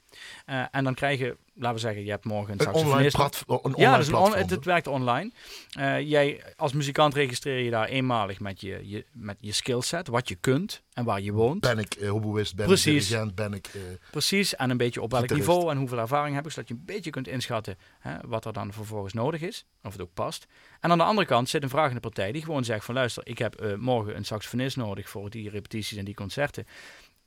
[0.46, 3.44] Eh, en dan krijg je, laten we zeggen, je hebt morgen een Een online, plat,
[3.46, 5.30] een online ja, dus on- het, het werkt online.
[5.70, 10.28] Eh, jij als muzikant registreer je daar eenmalig met je, je, met je skillset, wat
[10.28, 11.60] je kunt en waar je woont.
[11.60, 13.02] Ben ik uh, hoboïst, ben Precies.
[13.02, 13.66] ik dirigent, ben ik...
[13.74, 15.48] eh, Precies, en een beetje op welk Gitarist.
[15.48, 18.52] niveau en hoeveel ervaring heb ik, zodat je een beetje kunt inschatten hè, wat er
[18.52, 20.46] dan vervolgens nodig is, of het ook past.
[20.80, 23.38] En aan de andere kant zit een vragende partij die gewoon zegt van luister, ik
[23.38, 26.66] heb eh, morgen een saxofonist nodig voor die repetities en die concerten.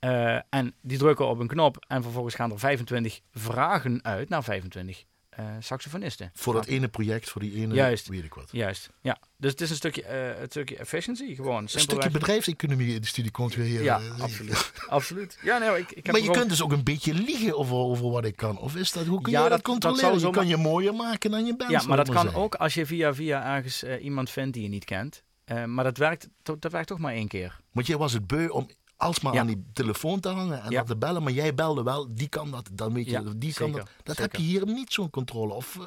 [0.02, 4.44] Eh, en die drukken op een knop en vervolgens gaan er 25 vragen uit naar
[4.44, 6.30] 25 eh, saxofonisten.
[6.34, 7.74] voor dat ene project, voor die ene...
[7.74, 8.08] Juist.
[8.08, 8.48] Weet ik wat.
[8.52, 9.18] Juist, ja.
[9.36, 11.62] Dus het is een stukje, eh, een stukje efficiency, gewoon.
[11.62, 13.82] Een stukje bedrijfseconomie in de studie komt weer hier.
[13.82, 14.72] Ja, absoluut.
[14.88, 15.38] absoluut.
[15.42, 17.74] Ja, nee, ik, ik heb Maar je gewoon- kunt dus ook een beetje liegen over,
[17.76, 18.58] over wat ik kan.
[18.58, 20.04] Of is dat, hoe kun Ja, je dat, dat- dat controleren?
[20.04, 21.70] zou je zomaar- kan je mooier maken dan je bent.
[21.70, 22.40] Ja, maar dat kan zeggen.
[22.40, 25.22] ook als je via via ergens iemand vindt die je niet kent.
[25.66, 27.60] Maar dat werkt, dat werkt toch maar één keer.
[27.72, 28.68] Want jij was het beu om
[29.02, 29.40] alsmaar Ja.
[29.40, 30.78] aan die telefoon te hangen en Ja.
[30.78, 31.22] dat te bellen.
[31.22, 33.88] Maar jij belde wel, die kan dat, dan weet je, Ja, die kan zeker, dat.
[34.02, 34.22] Dat zeker.
[34.22, 35.52] heb je hier niet zo'n controle.
[35.52, 35.82] Of, eh,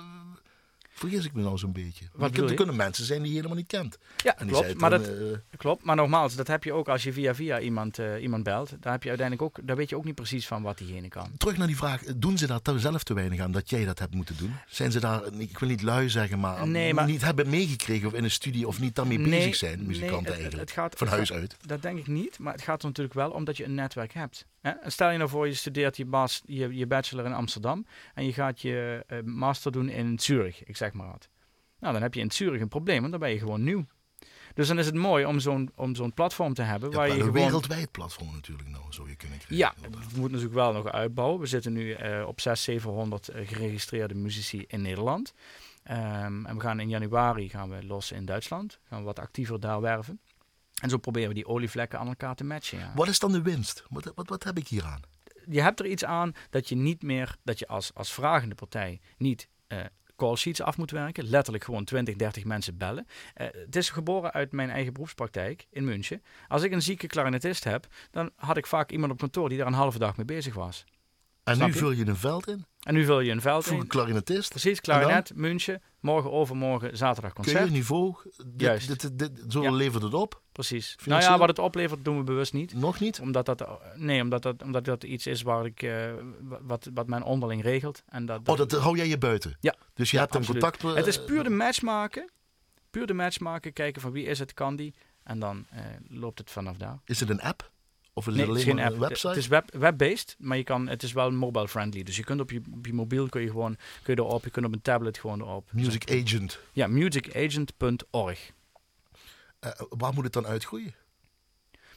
[0.97, 2.05] Vergis ik me nou zo'n beetje.
[2.13, 3.97] Wat er, kunnen mensen zijn die je helemaal niet kent.
[4.23, 4.81] Ja, En die zei klopt.
[4.81, 5.09] Maar dan, dat,
[5.51, 8.43] eh, Klopt, maar nogmaals, dat heb je ook als je via via iemand, eh, iemand
[8.43, 8.69] belt.
[8.79, 11.31] Daar heb je uiteindelijk ook, daar weet je ook niet precies van wat diegene kan.
[11.37, 14.13] terug naar die vraag, doen ze daar zelf te weinig aan dat jij dat hebt
[14.13, 14.53] moeten doen?
[14.67, 18.13] Zijn ze daar, ik wil niet lui zeggen, maar, Nee, maar- niet hebben meegekregen of
[18.13, 20.61] in een studie of niet daarmee Nee, bezig zijn, muzikanten het- eigenlijk?
[20.61, 21.57] het gaat- Van huis uit.
[21.65, 24.13] Dat denk ik niet, maar het gaat er natuurlijk wel om dat je een netwerk
[24.13, 24.45] hebt.
[24.85, 28.33] Stel je nou voor, je studeert je, bas, je, je bachelor in Amsterdam en je
[28.33, 31.29] gaat je eh, master doen in Zurich, ik zeg maar wat.
[31.79, 33.85] Nou, dan heb je in Zurich een probleem, want dan ben je gewoon nieuw.
[34.53, 37.13] Dus dan is het mooi om zo'n, om zo'n platform te hebben Ja, waar je
[37.13, 37.33] een gewoon...
[37.33, 39.57] wereldwijd platform natuurlijk nou, zou je kunnen krijgen.
[39.57, 41.39] Ja, we moeten natuurlijk wel nog uitbouwen.
[41.39, 45.33] We zitten nu eh, op 600, 700 eh, geregistreerde muzici in Nederland.
[45.83, 48.79] Ehm, en we gaan in januari gaan we los in Duitsland.
[48.89, 50.19] Gaan we wat actiever daar werven.
[50.81, 52.79] En zo proberen we die olievlekken aan elkaar te matchen.
[52.79, 52.91] Ja.
[52.95, 53.83] Wat is dan de winst?
[53.89, 55.01] Wat, wat, wat heb ik hier aan?
[55.49, 58.99] Je hebt er iets aan dat je niet meer, dat je als, als vragende partij
[59.17, 59.79] niet eh
[60.15, 61.23] call sheets af moet werken.
[61.29, 63.07] Letterlijk gewoon 20, 30 mensen bellen.
[63.33, 66.23] Eh, het is geboren uit mijn eigen beroepspraktijk in München.
[66.47, 69.67] Als ik een zieke klarinetist heb, dan had ik vaak iemand op kantoor die daar
[69.67, 70.85] een halve dag mee bezig was.
[71.43, 71.79] En Snap nu je?
[71.79, 73.87] vul je een veld in En nu vul je een veld een in.
[73.87, 74.49] klarinetist.
[74.49, 77.57] Precies, klarinet, München, morgen overmorgen, zaterdag concert.
[77.57, 78.87] Keur, niveau, dit, Juist.
[79.01, 79.71] Dit, dit, zo Ja.
[79.71, 80.41] levert het op.
[80.51, 80.95] Precies.
[81.05, 82.73] Nou ja, wat het oplevert doen we bewust niet.
[82.73, 83.19] Nog niet?
[83.19, 86.13] Omdat dat, nee, omdat dat, omdat dat iets is waar ik, eh,
[86.61, 88.03] wat, wat mijn onderling regelt.
[88.07, 89.57] En dat, Oh, dat hou jij je buiten?
[89.59, 89.75] Ja.
[89.93, 90.83] Dus je Ja, hebt een contact...
[90.83, 92.29] eh, Het is puur de match maken.
[92.89, 94.93] Puur de match maken, kijken van wie is het, kan die.
[95.23, 96.99] En dan eh, loopt het vanaf daar.
[97.05, 97.71] Is het een app?
[98.17, 99.27] Of is Nee, het alleen een website?
[99.27, 102.03] Het is web, web-based, maar je kan, het is wel mobile friendly.
[102.03, 104.49] Dus je kunt op je, op je mobiel kun je gewoon kun je erop, je
[104.49, 105.69] kunt op een tablet gewoon erop.
[105.73, 106.59] Music Agent.
[106.71, 108.51] Ja, musicagent.org.
[109.59, 110.95] Eh, waar moet het dan uitgroeien?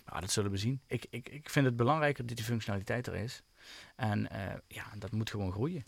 [0.06, 0.80] Nou, dat zullen we zien.
[0.86, 3.42] Ik, ik, ik vind het belangrijker dat die functionaliteit er is.
[3.96, 5.84] En eh, ja, dat moet gewoon groeien.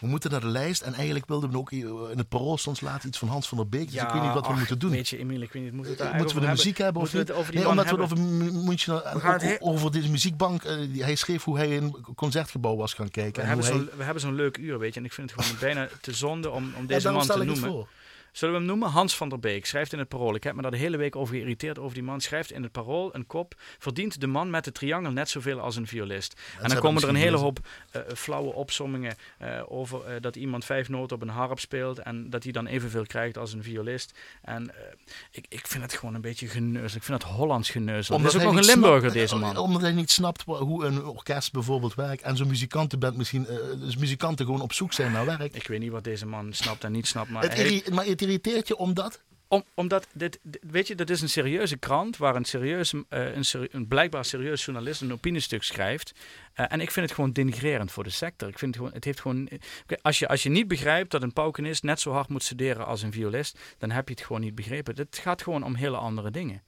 [0.00, 0.82] We moeten naar de lijst.
[0.82, 3.68] En eigenlijk wilden we ook in het parool soms laten iets van Hans van der
[3.68, 3.90] Beek.
[3.92, 4.90] Dus ik weet niet wat we ach, moeten doen.
[4.90, 7.02] Weet je, Emiel, ik weet niet, moeten we Eh, daar moeten we de muziek hebben
[7.02, 7.30] of we niet?
[7.32, 8.26] over Nee, omdat we het hebben?
[9.06, 10.64] over gaan het o- he- over deze muziekbank.
[10.64, 13.34] eh, hij schreef hoe hij in een concertgebouw was gaan kijken.
[13.34, 15.00] We en hebben, hij, zo'n, we hebben zo'n leuk uur, weet je.
[15.00, 17.86] En ik vind het gewoon bijna te zonde om, om deze man te noemen.
[18.34, 18.88] Zullen we hem noemen?
[18.88, 19.66] Hans van der Beek.
[19.66, 20.34] Schrijft in het parool.
[20.34, 22.20] Ik heb me daar de hele week over geïrriteerd over die man.
[22.20, 23.54] Schrijft in het parool een kop.
[23.78, 26.40] Verdient de man met de triangel net zoveel als een violist.
[26.60, 27.58] en dan komen er een hele hoop
[27.90, 31.98] eh, flauwe opsommingen eh, over eh, dat iemand vijf noten op een harp speelt.
[31.98, 34.18] En dat hij dan evenveel krijgt als een violist.
[34.42, 34.82] En eh,
[35.30, 36.96] ik, ik vind het gewoon een beetje geneuzel.
[36.96, 38.18] Ik vind het Hollands geneuzel.
[38.18, 39.54] Er is ook nog een Limburger, snapt- deze man.
[39.54, 42.22] eh, Omdat hij niet snapt hoe een orkest bijvoorbeeld werkt.
[42.22, 43.46] En zo'n muzikantenband misschien...
[43.46, 45.54] eh, dus muzikanten gewoon op zoek zijn naar werk.
[45.54, 47.30] Ik weet niet wat deze man snapt en niet snapt.
[47.30, 49.22] Maar Het hij- maar het irriteert je omdat...
[49.48, 53.44] Om, omdat dit, weet je, dat is een serieuze krant waar een, serieus, eh, een,
[53.70, 56.12] een blijkbaar serieus journalist een opiniestuk schrijft.
[56.52, 58.48] Eh, en ik vind het gewoon denigrerend voor de sector.
[58.48, 59.48] Ik vind het gewoon, het heeft gewoon,
[59.82, 62.86] Oké, als, je, als je niet begrijpt dat een paukenist net zo hard moet studeren
[62.86, 64.96] als een violist, dan heb je het gewoon niet begrepen.
[64.96, 66.62] Het gaat gewoon om hele andere dingen.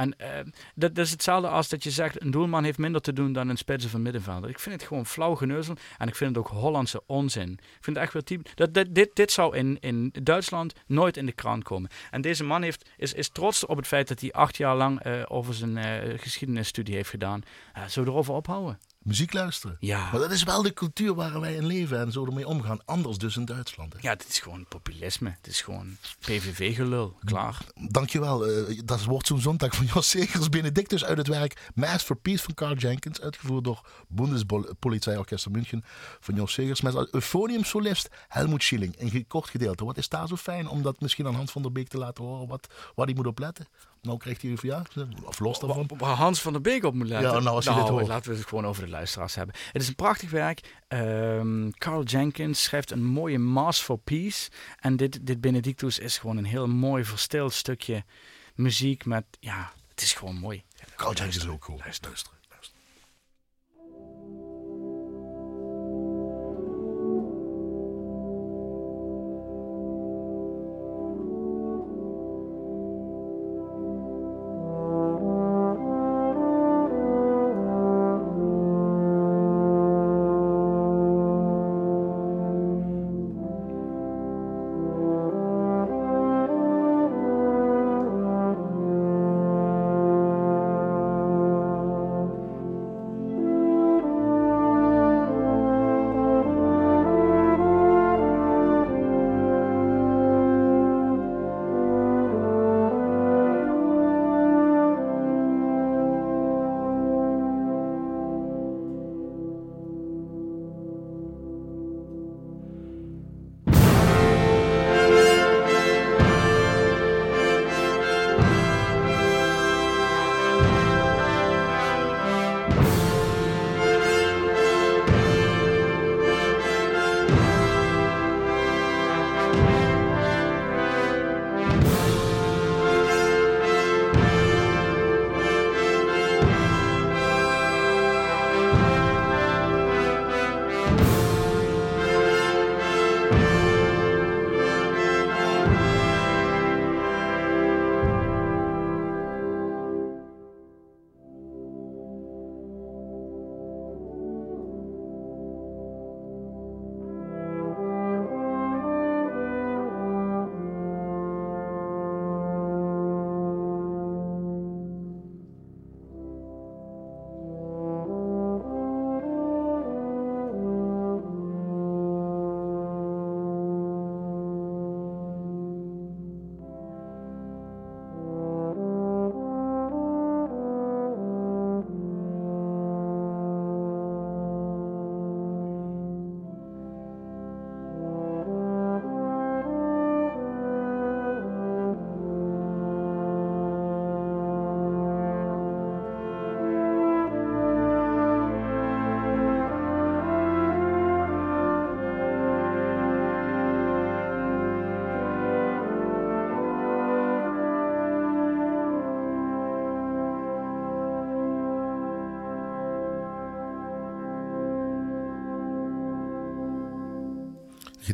[0.00, 0.28] En eh,
[0.74, 3.48] dat, dat is hetzelfde als dat je zegt, een doelman heeft minder te doen dan
[3.48, 4.50] een spits een middenvelder.
[4.50, 7.52] Ik vind het gewoon flauw geneuzel en ik vind het ook Hollandse onzin.
[7.52, 8.48] Ik vind het echt wel typ.
[8.54, 11.90] Dat, dit, dit zou in, in Duitsland nooit in de krant komen.
[12.10, 15.00] En deze man heeft, is, is trots op het feit dat hij acht jaar lang
[15.00, 17.42] eh, over zijn eh, geschiedenisstudie heeft gedaan.
[17.86, 18.78] Zullen we erover ophouden?
[19.00, 19.76] Muziek luisteren.
[19.80, 20.10] Ja.
[20.10, 22.84] Maar dat is wel de cultuur waar wij in leven en zo ermee omgaan.
[22.84, 23.92] Anders dus in Duitsland.
[23.92, 23.98] hè.
[24.02, 25.30] Ja, dit is gewoon populisme.
[25.36, 27.16] Het is gewoon PVV-gelul.
[27.24, 27.58] Klaar.
[27.88, 28.46] Dankjewel.
[28.46, 32.42] eh dat wordt zo'n zondag van Jos Segers Benedictus uit het werk Mass for Peace
[32.42, 33.20] van Carl Jenkins.
[33.20, 35.84] Uitgevoerd door Bundespolizeiorchester München
[36.20, 36.80] van Jos Segers.
[36.80, 38.94] Met als euphonium-solist Helmut Schilling.
[38.98, 39.84] Een kort gedeelte.
[39.84, 42.24] Wat is daar zo fijn om dat misschien aan Hans van der Beek te laten
[42.24, 42.48] horen?
[42.48, 43.66] Wat, waar hij moet op letten?
[44.02, 44.82] Nou krijgt hij ja,
[45.24, 45.90] of los daarvan.
[45.96, 47.32] Waar Hans van der Beek op moet letten.
[47.32, 48.06] Ja, nou, als je dit hoort.
[48.06, 49.54] Laten we het gewoon over de luisteraars hebben.
[49.72, 50.78] Het is een prachtig werk.
[50.88, 54.50] Ehm, Carl Jenkins schrijft een mooie Mass for Peace.
[54.78, 58.04] En dit, dit Benedictus is gewoon een heel mooi verstild stukje
[58.54, 59.24] muziek met...
[59.40, 60.62] Ja, het is gewoon mooi.
[60.96, 61.68] Carl Jenkins is ook.
[61.68, 62.08] Luister.
[62.08, 62.39] Luisteren.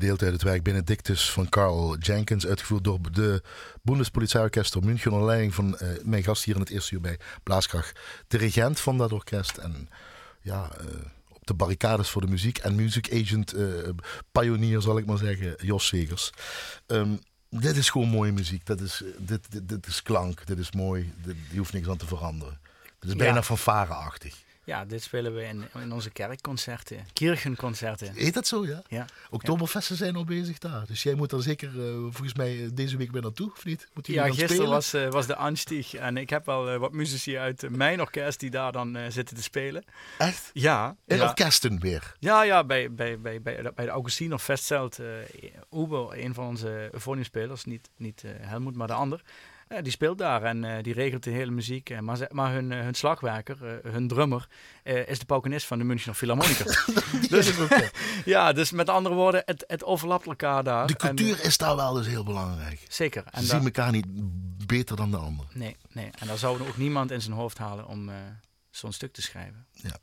[0.07, 3.43] Gedeelte uit het werk Benedictus van Carl Jenkins, uitgevoerd door de
[3.83, 8.01] Bundespolizeiorchester München onder leiding van eh, mijn gast hier in het eerste uur bij Blaaskracht,
[8.29, 9.89] dirigent van dat orkest en
[10.41, 10.87] ja, eh,
[11.33, 13.65] op de barricades voor de muziek en music agent, eh
[14.33, 16.31] pionier zal ik maar zeggen, Jos Segers.
[16.87, 17.17] Ehm,
[17.51, 21.13] dit is gewoon mooie muziek, dat is, dit, dit, dit is klank, dit is mooi,
[21.25, 22.59] dit, je hoeft niks aan te veranderen.
[22.83, 23.17] Het is Ja.
[23.17, 24.45] bijna fanfare-achtig.
[24.67, 28.12] Ja, dit spelen we in, in onze kerkconcerten, kirchenconcerten.
[28.14, 28.83] Heet dat zo, ja?
[28.89, 29.05] Ja.
[29.31, 30.87] Oktoberfesten zijn al bezig daar.
[30.87, 33.89] Dus jij moet er zeker eh, volgens mij eh, deze week weer naartoe, of niet?
[33.95, 34.69] Moet Ja, gisteren spelen?
[34.71, 38.51] was, eh, was de Anstieg en ik heb wel wat muzici uit mijn orkest die
[38.51, 39.85] daar dan zitten te spelen.
[40.19, 40.51] Echt?
[40.53, 41.23] Ja, In ja.
[41.29, 42.14] orkesten weer.
[42.19, 45.07] Ja, ja, bij, bij, bij, bij, de- bij de Augustiner Vestzelt, eh
[45.73, 49.23] Uber, een van onze euphoniumspelers, niet, niet Helmoet, maar de ander,
[49.69, 51.91] eh, die speelt daar en eh, die regelt de hele muziek.
[51.91, 54.49] eh, maar maar hun, hun slagwerker, hun drummer,
[55.07, 56.85] is de paukenist van de Münchner Philharmoniker.
[57.29, 57.53] Dus,
[58.25, 60.87] ja, dus met andere woorden, het, het overlapt elkaar daar.
[60.87, 62.87] de En, cultuur is daar wel dus heel belangrijk.
[62.89, 63.25] zeker.
[63.31, 64.07] En Ze zien elkaar niet
[64.67, 65.47] beter dan de ander.
[65.53, 68.11] nee, nee, en daar zou ook niemand in zijn hoofd halen om
[68.71, 69.67] zo'n stuk te schrijven.
[69.83, 70.01] Dat-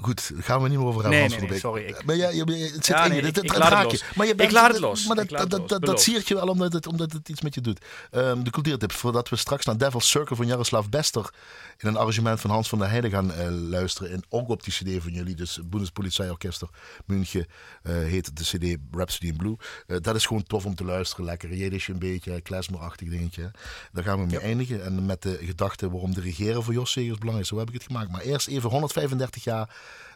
[0.00, 1.48] Goed, daar gaan we niet meer over hebben.
[1.48, 3.26] Nee, sorry, ik- maar ja, je, je- het zit Ja, in nee, je.
[3.28, 4.34] ik- het laat het je.
[4.36, 5.06] Ik laat het los.
[5.06, 7.40] Maar dat, het dat, los, dat, dat siert je wel omdat het, omdat het iets
[7.40, 7.84] met je doet.
[8.10, 11.30] Ehm, de cultuurtip, voordat we straks naar Devil's Circle van Jaroslav Bester
[11.78, 14.10] in een arrangement van Hans van der Heijden gaan eh, luisteren.
[14.12, 16.68] En ook op die cd van jullie, dus Bundespolizeiorchester
[17.06, 17.46] München,
[17.82, 19.56] eh, heet het de cd Rhapsody in Blue.
[19.86, 21.24] Eh, dat is gewoon tof om te luisteren.
[21.24, 23.50] Lekker Jiddisch een beetje, klezmerachtig dingetje.
[23.92, 24.84] Daar gaan we mee eindigen.
[24.84, 27.48] En met de gedachte waarom dirigeren voor Jos Segers belangrijk is.
[27.48, 28.10] Zo heb ik het gemaakt.
[28.10, 29.63] Maar eerst even 135 jaar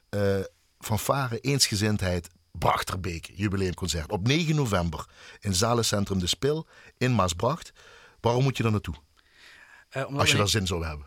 [0.08, 0.40] eh
[0.78, 4.10] fanfare, eensgezindheid, Brachterbeek jubileumconcert.
[4.10, 5.06] Op 9 november
[5.40, 7.72] in Zalencentrum De Spil in Maasbracht.
[8.20, 8.94] Waarom moet je daar naartoe?
[9.88, 11.06] Eh, Als je daar zin zou hebben.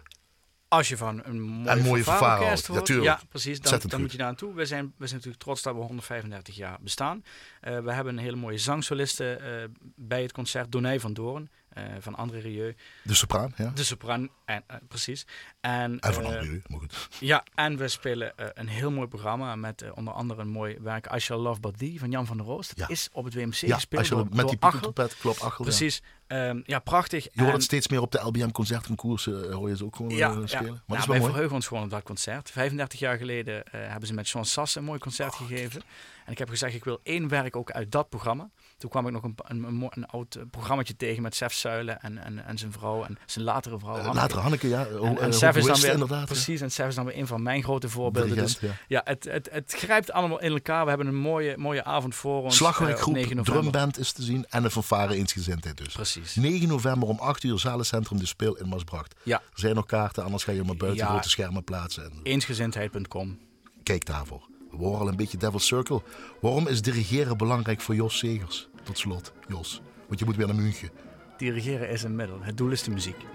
[0.67, 3.07] Als je van een mooie, En mooie hoort, natuurlijk.
[3.07, 3.59] Ja, precies.
[3.59, 4.53] Dan, dan moet je daar naartoe.
[4.53, 7.23] We zijn, we zijn natuurlijk trots dat we 135 jaar bestaan.
[7.61, 10.71] Eh, we hebben een hele mooie zangsoliste bij het concert.
[10.71, 12.75] Donij van Doorn, eh, van André Rieu.
[13.03, 13.71] De sopraan, ja.
[13.75, 15.25] De sopran, en, eh, precies.
[15.61, 17.07] En, En van eh, André, maar goed.
[17.19, 21.19] Ja, en we spelen een heel mooi programma met onder andere een mooi werk I
[21.19, 22.69] Shall Love But Thee van Jan van der Roost.
[22.69, 22.93] Dat Ja.
[22.93, 24.69] is op het WMC Ja, gespeeld door, met door die Achel.
[24.79, 25.49] piekeltrompet, klopt, Achel.
[25.57, 25.63] ja.
[25.63, 26.01] Precies.
[26.27, 27.27] Ehm, ja, prachtig.
[27.31, 30.11] Je hoort het steeds meer op de LBM concertconcoursen, eh, hoor je ze ook gewoon
[30.15, 30.47] ja, ja.
[30.47, 30.63] spelen.
[30.63, 31.31] Maar Ja, dat is wel wij mooi.
[31.31, 32.49] verheugen ons gewoon op dat concert.
[32.51, 35.81] 35 jaar geleden hebben ze met Jean Sass een mooi concert gegeven.
[36.25, 38.49] En ik heb gezegd, ik wil één werk ook uit dat programma.
[38.81, 42.01] Toen kwam ik nog een, een, een, een oud eh, programmaatje tegen met Sef Zuilen
[42.01, 43.95] en, en, en zijn vrouw en zijn latere vrouw.
[43.95, 44.19] Eh, Hanneke.
[44.19, 44.85] Later Hanneke, ja.
[44.85, 46.19] En, Oh, en eh, Sef is dan weer, inderdaad.
[46.19, 46.25] ja.
[46.25, 48.35] precies, en Sef is dan weer een van mijn grote voorbeelden.
[48.37, 49.01] Dus Dirigent, ja.
[49.05, 50.83] ja, het, het, het grijpt allemaal in elkaar.
[50.83, 52.55] We hebben een mooie, mooie avond voor ons.
[52.55, 53.61] Slagwerkgroep, 9 november.
[53.61, 55.93] drumband is te zien en de fanfare eensgezindheid dus.
[55.93, 56.35] Precies.
[56.35, 59.15] 9 november om 8 uur, Zalencentrum De Speel in Maasbracht.
[59.23, 62.03] Ja, Er zijn nog kaarten, anders ga je maar buiten grote schermen plaatsen.
[62.03, 63.37] En eensgezindheid.com.
[63.83, 64.49] kijk daarvoor.
[64.71, 66.01] We horen al een beetje Devil's Circle.
[66.41, 68.67] Waarom is dirigeren belangrijk voor Jos Segers?
[68.83, 69.81] Tot slot, Jos.
[70.07, 70.89] Want je moet weer naar München.
[71.37, 72.37] Dirigeren is een middel.
[72.41, 73.25] Het doel is de muziek.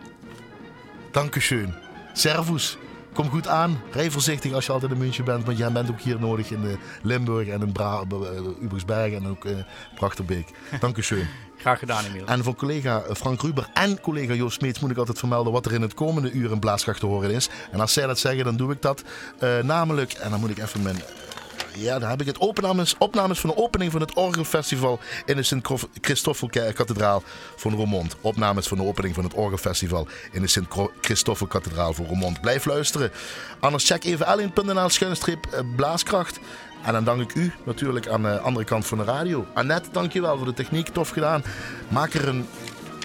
[1.11, 1.75] Dankeschön.
[2.13, 2.79] Servus.
[3.13, 3.81] Kom goed aan.
[3.91, 5.45] Rij voorzichtig als je altijd in München bent.
[5.45, 9.27] Want jij bent ook hier nodig in eh, Limburg en in Bra uh, Ubersberg en
[9.27, 9.57] ook uh,
[9.95, 10.49] Prachterbeek.
[10.81, 11.27] Dankeschön.
[11.59, 12.27] Graag gedaan, Emiel.
[12.27, 15.67] En voor collega eh, Frank Ruber en collega Joost Smeets moet ik altijd vermelden wat
[15.67, 17.49] er in het komende uur in Blaaskracht te horen is.
[17.71, 19.03] En als zij dat zeggen, dan doe ik dat.
[19.43, 20.97] Uh, namelijk, en dan moet ik even mijn...
[21.79, 25.43] Ja, daar heb ik het opnames, opnames van de opening van het Orgelfestival in de
[25.43, 27.23] Sint-Christoffelkathedraal
[27.57, 28.17] van Roermond.
[28.21, 32.41] Opnames van de opening van het Orgelfestival in de Sint-Christoffelkathedraal van Roermond.
[32.41, 33.11] Blijf luisteren.
[33.61, 36.39] Anders check even alien.nl schuinstrip uh, blaaskracht.
[36.85, 39.47] En dan dank ik u natuurlijk aan de andere kant van de radio.
[39.55, 40.89] Annette, dankjewel voor de techniek.
[40.89, 41.45] Tof gedaan.
[41.89, 42.47] Maak er een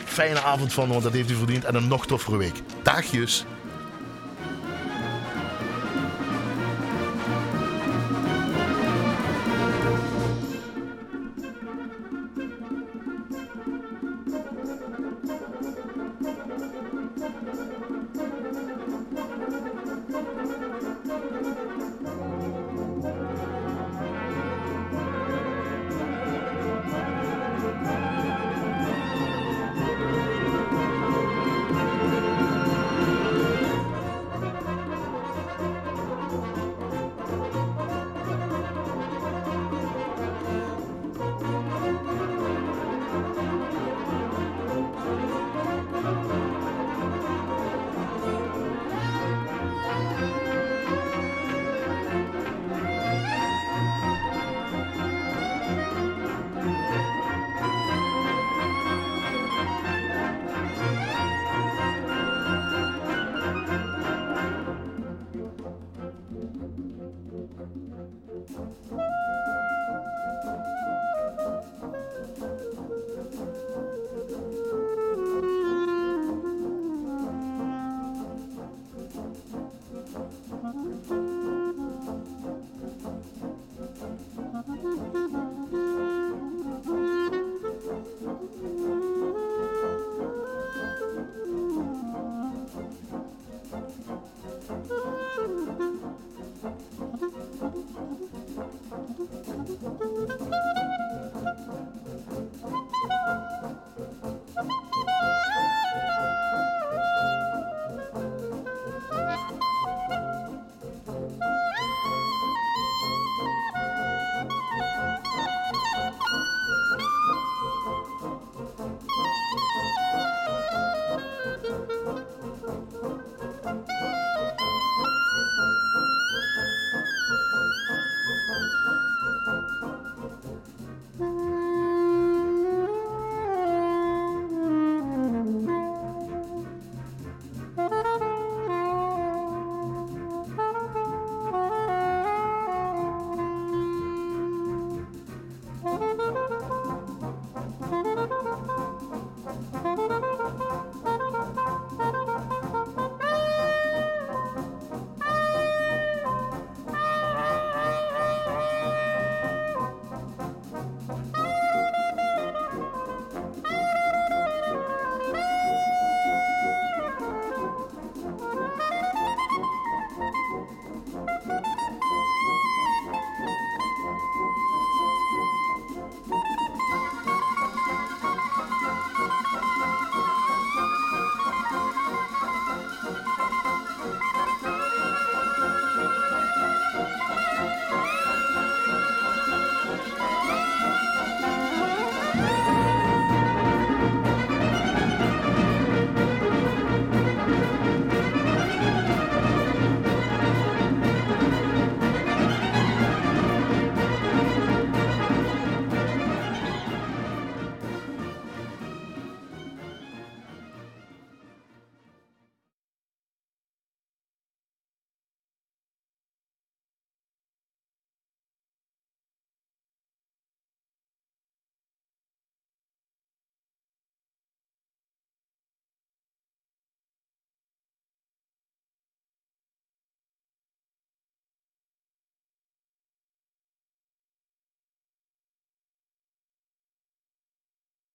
[0.05, 1.65] fijne avond van, want dat heeft u verdiend.
[1.65, 2.61] En een nog toffere week.
[2.84, 3.45] Dagjes.